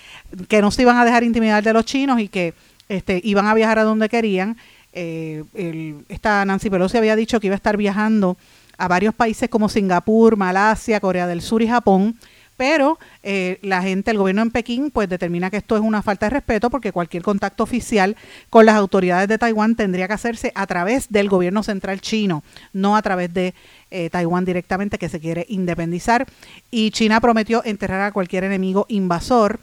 [0.47, 2.53] que no se iban a dejar intimidar de los chinos y que
[2.87, 4.57] este, iban a viajar a donde querían.
[4.93, 8.37] Eh, el- esta Nancy Pelosi había dicho que iba a estar viajando
[8.77, 12.15] a varios países como Singapur, Malasia, Corea del Sur y Japón,
[12.57, 16.27] pero eh, la gente, el gobierno en Pekín, pues determina que esto es una falta
[16.27, 18.15] de respeto porque cualquier contacto oficial
[18.51, 22.95] con las autoridades de Taiwán tendría que hacerse a través del gobierno central chino, no
[22.95, 23.55] a través de
[23.89, 26.27] eh, Taiwán directamente que se quiere independizar.
[26.69, 29.59] Y China prometió enterrar a cualquier enemigo invasor.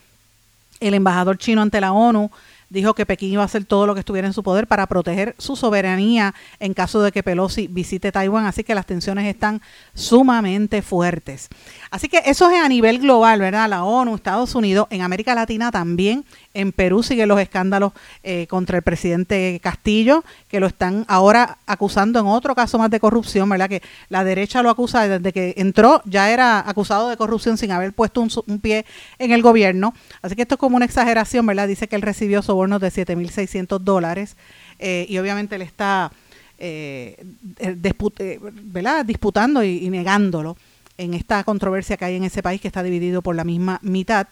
[0.80, 2.30] El embajador chino ante la ONU
[2.70, 5.34] dijo que Pekín iba a hacer todo lo que estuviera en su poder para proteger
[5.38, 9.60] su soberanía en caso de que Pelosi visite Taiwán, así que las tensiones están
[9.92, 11.48] sumamente fuertes.
[11.90, 13.68] Así que eso es a nivel global, ¿verdad?
[13.68, 17.92] La ONU, Estados Unidos, en América Latina también, en Perú siguen los escándalos
[18.22, 23.00] eh, contra el presidente Castillo, que lo están ahora acusando en otro caso más de
[23.00, 23.68] corrupción, ¿verdad?
[23.68, 27.92] Que la derecha lo acusa desde que entró, ya era acusado de corrupción sin haber
[27.92, 28.84] puesto un, un pie
[29.18, 29.94] en el gobierno.
[30.22, 31.68] Así que esto es como una exageración, ¿verdad?
[31.68, 34.36] Dice que él recibió sobornos de 7.600 dólares
[34.78, 36.10] eh, y obviamente él está
[36.58, 37.16] eh,
[37.58, 39.04] eh, ¿verdad?
[39.04, 40.56] disputando y negándolo
[41.00, 44.28] en esta controversia que hay en ese país que está dividido por la misma mitad.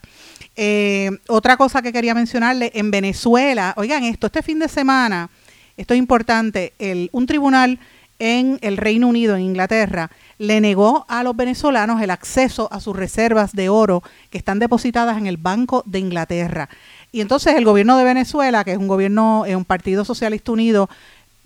[0.54, 5.30] Eh, otra cosa que quería mencionarle, en Venezuela, oigan esto, este fin de semana,
[5.76, 7.78] esto es importante, el, un tribunal
[8.18, 12.96] en el Reino Unido, en Inglaterra, le negó a los venezolanos el acceso a sus
[12.96, 16.68] reservas de oro que están depositadas en el Banco de Inglaterra.
[17.12, 20.90] Y entonces el gobierno de Venezuela, que es un gobierno, es un partido socialista unido,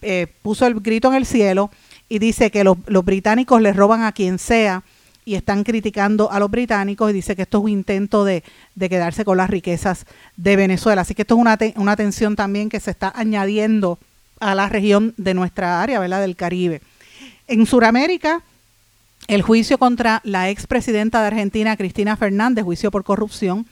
[0.01, 1.71] eh, puso el grito en el cielo
[2.09, 4.83] y dice que los, los británicos le roban a quien sea
[5.25, 8.43] y están criticando a los británicos y dice que esto es un intento de,
[8.75, 10.05] de quedarse con las riquezas
[10.37, 11.03] de Venezuela.
[11.03, 13.99] Así que esto es una, te- una tensión también que se está añadiendo
[14.41, 16.21] a la región de nuestra área, ¿verdad?
[16.23, 16.83] Del Caribe.
[17.47, 18.43] En Sudamérica,
[19.29, 23.67] el juicio contra la expresidenta de Argentina, Cristina Fernández, juicio por corrupción,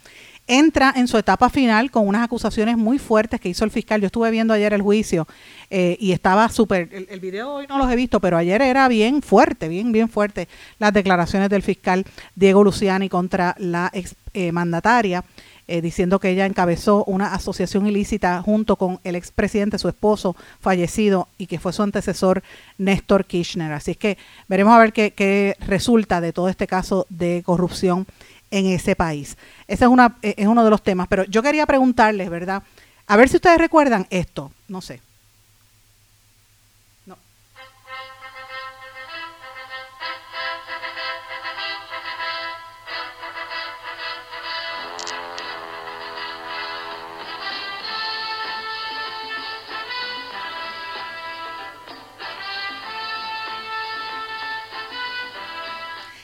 [0.51, 4.01] entra en su etapa final con unas acusaciones muy fuertes que hizo el fiscal.
[4.01, 5.29] Yo estuve viendo ayer el juicio
[5.71, 9.23] eh, y estaba súper, el, video hoy no los he visto, pero ayer era bien
[9.23, 10.49] fuerte, bien, bien fuerte
[10.81, 15.25] las declaraciones del fiscal Diego Luciani contra la ex eh, mandataria.
[15.69, 21.29] eh, diciendo que ella encabezó una asociación ilícita junto con el expresidente, su esposo fallecido,
[21.39, 22.43] y que fue su antecesor
[22.77, 23.73] Néstor Kirchner.
[23.73, 28.09] Así es que veremos a ver qué resulta de todo este caso de corrupción
[28.51, 29.37] en ese país.
[29.67, 32.63] Ese es, una, eh, es uno de los temas, pero yo quería preguntarles, ¿verdad?
[33.07, 35.01] A ver si ustedes recuerdan esto, no sé.
[37.07, 37.17] No.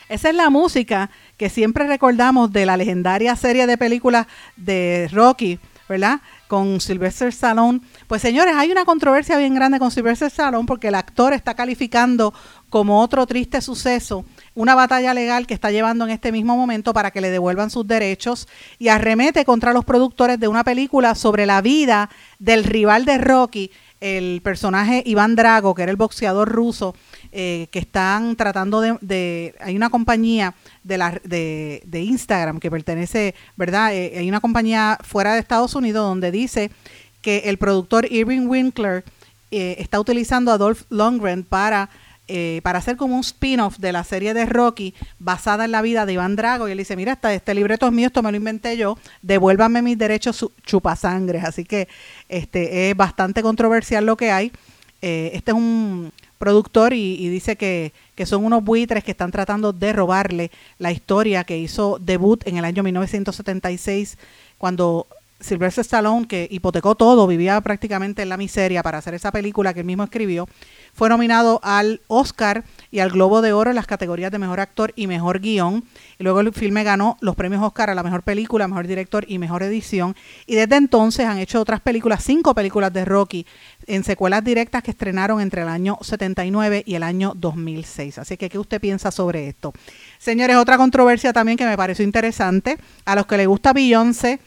[0.08, 4.26] Esa es la música que siempre recordamos de la legendaria serie de películas
[4.56, 5.58] de Rocky,
[5.88, 6.20] ¿verdad?
[6.48, 7.80] Con Sylvester Stallone.
[8.06, 12.32] Pues señores, hay una controversia bien grande con Sylvester Stallone porque el actor está calificando
[12.70, 14.24] como otro triste suceso
[14.56, 17.86] una batalla legal que está llevando en este mismo momento para que le devuelvan sus
[17.86, 22.08] derechos y arremete contra los productores de una película sobre la vida
[22.38, 23.70] del rival de Rocky,
[24.00, 26.94] el personaje Iván Drago, que era el boxeador ruso,
[27.32, 33.34] eh, que están tratando de, de- hay una compañía de, la, de, Instagram que pertenece,
[33.56, 33.94] ¿verdad?
[33.94, 36.70] Eh, hay una compañía fuera de Estados Unidos donde dice
[37.22, 39.04] que el productor Irving Winkler
[39.50, 41.88] eh, está utilizando a Dolph Lundgren para
[42.28, 46.06] eh, para hacer como un spin-off de la serie de Rocky basada en la vida
[46.06, 46.68] de Iván Drago.
[46.68, 49.96] Y él dice, mira, este libreto es mío, esto me lo inventé yo, devuélvanme mis
[49.96, 51.86] derechos chupasangres, así que
[52.28, 54.50] este es bastante controversial lo que hay.
[55.02, 59.30] Eh, este es un productor y, y dice que, que son unos buitres que están
[59.30, 64.18] tratando de robarle la historia que hizo debut en el año 1976
[64.58, 65.06] cuando
[65.40, 69.80] Sylvester Stallone, que hipotecó todo, vivía prácticamente en la miseria para hacer esa película que
[69.80, 70.48] él mismo escribió,
[70.94, 74.94] fue nominado al Oscar y al Globo de Oro en las categorías de Mejor Actor
[74.96, 75.84] y Mejor Guión.
[76.18, 79.38] Y luego el filme ganó los premios Oscar a la Mejor Película, Mejor Director y
[79.38, 80.16] Mejor Edición.
[80.46, 83.46] Y desde entonces han hecho otras películas, cinco películas de Rocky,
[83.86, 88.16] en secuelas directas que estrenaron entre el año 79 y el año 2006.
[88.16, 89.74] Así que, ¿qué usted piensa sobre esto?
[90.18, 92.78] Señores, otra controversia también que me pareció interesante.
[93.04, 94.40] A los que le gusta Beyoncé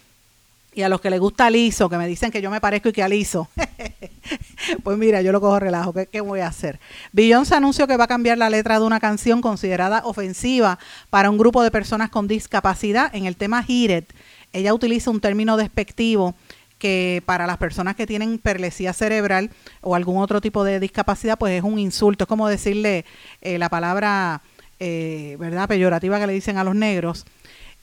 [0.74, 2.94] y a los que le gusta Liso, que me dicen que yo me parezco y
[2.94, 3.50] que a Liso.
[4.84, 5.94] pues mira, yo lo cojo relajo.
[5.94, 6.80] ¿Qué, ¿Qué, voy a hacer?
[7.12, 11.38] Beyoncé anunció que va a cambiar la letra de una canción considerada ofensiva para un
[11.38, 13.14] grupo de personas con discapacidad.
[13.16, 14.14] En el tema Hit It,
[14.54, 16.36] ella utiliza un término despectivo
[16.80, 19.52] que para las personas que tienen perlesía cerebral
[19.82, 22.24] o algún otro tipo de discapacidad, pues es un insulto.
[22.24, 23.06] Es como decirle
[23.42, 24.42] eh, la palabra,
[24.80, 27.26] eh, ¿verdad?, peyorativa que le dicen a los negros.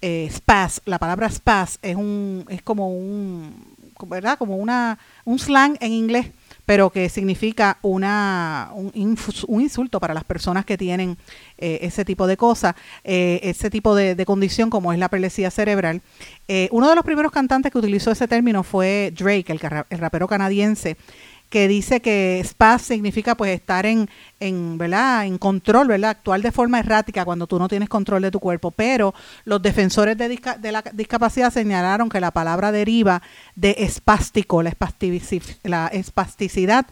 [0.03, 3.77] Eh, spaz, la palabra spaz es un, es como un,
[4.07, 4.39] ¿verdad?
[4.39, 6.27] Como una, un slang en inglés,
[6.67, 9.17] pero que significa una, un,
[9.49, 11.17] insulto para las personas que tienen
[11.59, 12.75] eh, ese tipo de cosas,
[13.05, 16.03] eh, ese tipo de, de, condición como es la perlesía cerebral.
[16.49, 20.27] Eh, uno de los primeros cantantes que utilizó ese término fue Drake, el, el rapero
[20.27, 20.97] canadiense,
[21.49, 24.09] que dice que spaz significa pues estar en,
[24.41, 25.27] en, ¿verdad?
[25.27, 26.11] en control, ¿verdad?
[26.11, 30.17] actuar de forma errática cuando tú no tienes control de tu cuerpo, pero los defensores
[30.19, 30.29] de,
[30.73, 33.23] la discapacidad señalaron que la palabra deriva
[33.55, 34.77] de espástico, la,
[35.63, 36.87] la espasticidad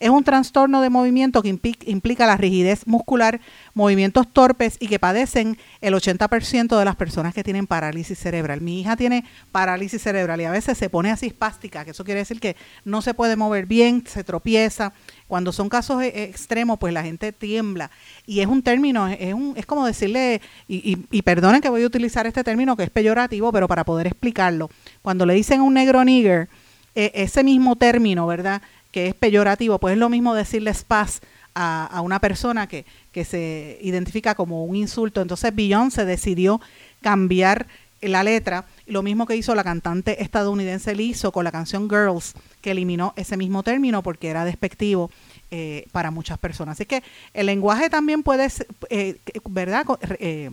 [0.00, 3.40] es un trastorno de movimiento que implica la rigidez muscular,
[3.74, 8.60] movimientos torpes y que padecen el 80% de las personas que tienen parálisis cerebral.
[8.60, 12.20] Mi hija tiene parálisis cerebral y a veces se pone así espástica, que eso quiere
[12.20, 14.92] decir que no se puede mover bien, se tropieza.
[15.26, 17.90] Cuando son casos e-, extremos, pues la gente tiembla.
[18.24, 21.86] Y es un término, es, un, es como decirle, y, y, perdonen que voy a
[21.86, 24.70] utilizar este término que es peyorativo, pero para poder explicarlo.
[25.02, 26.48] Cuando le dicen un negro nigger,
[26.94, 28.60] eh, ese mismo término, ¿verdad?
[29.06, 31.20] Es peyorativo, pues es lo mismo decirle spaz
[31.54, 35.22] a, a una persona que, que, se identifica como un insulto.
[35.22, 36.60] Entonces Beyoncé decidió
[37.00, 37.66] cambiar
[38.00, 42.70] la letra, lo mismo que hizo la cantante estadounidense Lizzo con la canción Girls, que
[42.70, 45.10] eliminó ese mismo término porque era despectivo
[45.50, 46.76] eh, para muchas personas.
[46.76, 47.02] Así que
[47.34, 48.48] el lenguaje también puede,
[48.90, 49.16] eh,
[49.48, 49.84] ¿verdad?
[50.20, 50.50] Eh,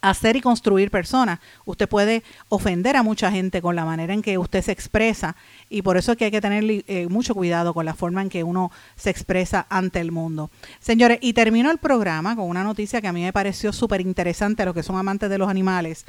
[0.00, 1.40] hacer y construir personas.
[1.64, 5.36] Usted puede ofender a mucha gente con la manera en que usted se expresa
[5.68, 8.28] y por eso es que hay que tener eh, mucho cuidado con la forma en
[8.28, 10.50] que uno se expresa ante el mundo.
[10.80, 14.62] Señores, y termino el programa con una noticia que a mí me pareció súper interesante
[14.62, 16.04] a los que son amantes de los animales.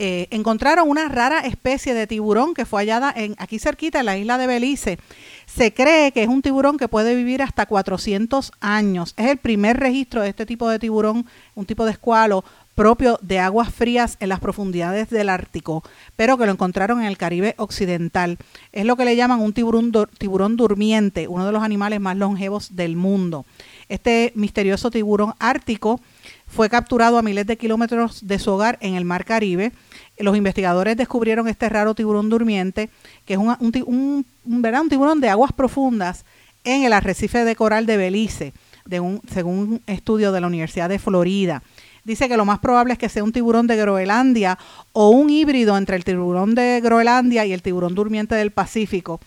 [0.00, 4.16] Eh, encontraron una rara especie de tiburón que fue hallada en, aquí cerquita en la
[4.16, 4.98] isla de Belice.
[5.46, 9.14] Se cree que es un tiburón que puede vivir hasta 400 años.
[9.16, 12.44] Es el primer registro de este tipo de tiburón, un tipo de escualo
[12.74, 15.82] propio de aguas frías en las profundidades del Ártico,
[16.16, 18.38] pero que lo encontraron en el Caribe Occidental.
[18.72, 22.74] Es lo que le llaman un tiburón, tiburón durmiente, uno de los animales más longevos
[22.76, 23.44] del mundo.
[23.88, 26.00] Este misterioso tiburón ártico
[26.46, 29.72] fue capturado a miles de kilómetros de su hogar en el Mar Caribe.
[30.18, 32.90] Los investigadores descubrieron este raro tiburón durmiente,
[33.24, 36.24] que es un, un, un, un tiburón de aguas profundas
[36.64, 38.52] en el arrecife de coral de Belice,
[38.86, 41.62] de según un estudio de la Universidad de Florida
[42.04, 44.58] dice que lo más probable es que sea un tiburón de Groenlandia
[44.92, 49.20] o un híbrido entre el tiburón de Groenlandia y el tiburón durmiente del Pacífico.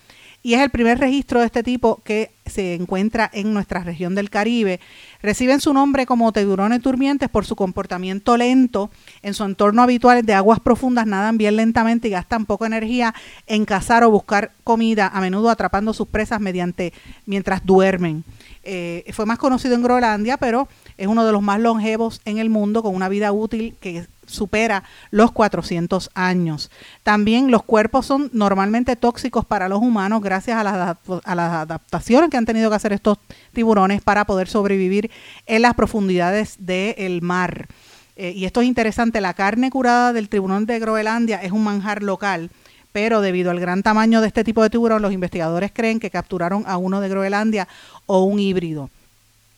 [0.43, 4.29] Y es el primer registro de este tipo que se encuentra en nuestra región del
[4.29, 4.79] Caribe.
[5.21, 8.91] Reciben su nombre como tiburones durmientes por su comportamiento lento
[9.23, 13.13] en su entorno habitual de aguas profundas, nadan bien lentamente y gastan poca energía
[13.47, 16.93] en cazar o buscar comida, a menudo atrapando sus presas mediante
[17.25, 18.23] mientras duermen.
[18.63, 20.67] Eh, fue más conocido en Groenlandia, pero
[20.97, 24.83] es uno de los más longevos en el mundo con una vida útil que supera
[25.09, 26.69] los 400 años.
[27.03, 32.45] También los cuerpos son normalmente tóxicos para los humanos gracias a las, adaptaciones que han
[32.45, 33.17] tenido que hacer estos
[33.53, 35.09] tiburones para poder sobrevivir
[35.45, 37.67] en las profundidades del mar.
[38.15, 42.01] Eh, y esto es interesante, la carne curada del tiburón de Groenlandia es un manjar
[42.01, 42.49] local,
[42.91, 46.63] pero debido al gran tamaño de este tipo de tiburón, los investigadores creen que capturaron
[46.65, 47.67] a uno de Groenlandia
[48.07, 48.89] o un híbrido.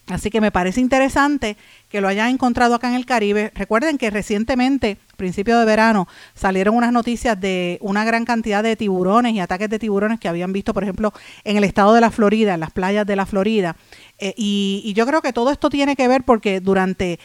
[0.10, 1.56] Así que me parece interesante
[1.88, 3.52] que lo hayan encontrado acá en el Caribe.
[3.54, 9.34] Recuerden que recientemente, principio de verano, salieron unas noticias de una gran cantidad de tiburones
[9.34, 12.56] y ataques de tiburones que habían visto, por ejemplo, en el estado de la Florida,
[12.56, 13.76] en las playas de la Florida.
[14.18, 17.20] Eh, y, y, yo creo que todo esto tiene que ver porque durante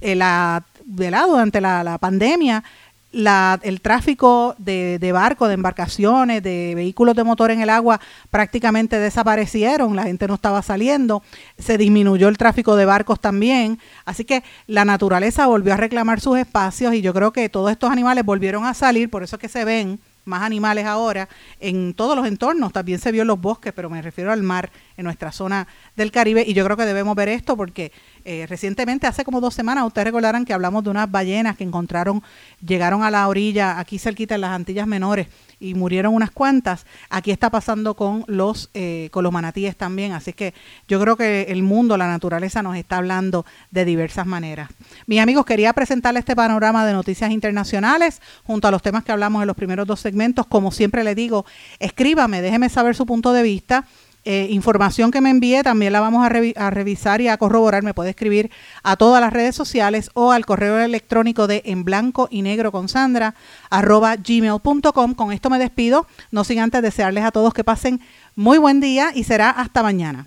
[0.00, 2.64] eh, la, durante la, la pandemia,
[3.12, 8.00] la, el tráfico de, de barcos, de embarcaciones, de vehículos de motor en el agua
[8.30, 11.22] prácticamente desaparecieron, la gente no estaba saliendo,
[11.58, 16.38] se disminuyó el tráfico de barcos también, así que la naturaleza volvió a reclamar sus
[16.38, 19.48] espacios y yo creo que todos estos animales volvieron a salir, por eso es que
[19.48, 22.72] se ven más animales ahora en todos los entornos.
[22.72, 26.10] También se vio en los bosques, pero me refiero al mar en nuestra zona del
[26.10, 26.44] Caribe.
[26.46, 27.92] Y yo creo que debemos ver esto porque
[28.24, 32.22] eh, recientemente, hace como dos semanas, ustedes recordarán que hablamos de unas ballenas que encontraron,
[32.64, 35.28] llegaron a la orilla, aquí cerquita en las Antillas Menores,
[35.60, 36.86] y murieron unas cuantas.
[37.10, 40.12] Aquí está pasando con los, eh, con los manatíes también.
[40.12, 40.54] Así que
[40.88, 44.70] yo creo que el mundo, la naturaleza nos está hablando de diversas maneras.
[45.06, 49.42] Mis amigos, quería presentarles este panorama de noticias internacionales junto a los temas que hablamos
[49.42, 50.46] en los primeros dos segmentos.
[50.46, 51.44] Como siempre le digo,
[51.78, 53.86] escríbame, déjeme saber su punto de vista.
[54.24, 57.82] Eh, información que me envíe también la vamos a, revi- a revisar y a corroborar.
[57.82, 58.50] Me puede escribir
[58.82, 62.88] a todas las redes sociales o al correo electrónico de en blanco y negro con
[62.88, 63.34] Sandra
[63.70, 65.14] arroba gmail.com.
[65.14, 68.00] Con esto me despido, no sin antes desearles a todos que pasen
[68.36, 70.26] muy buen día y será hasta mañana.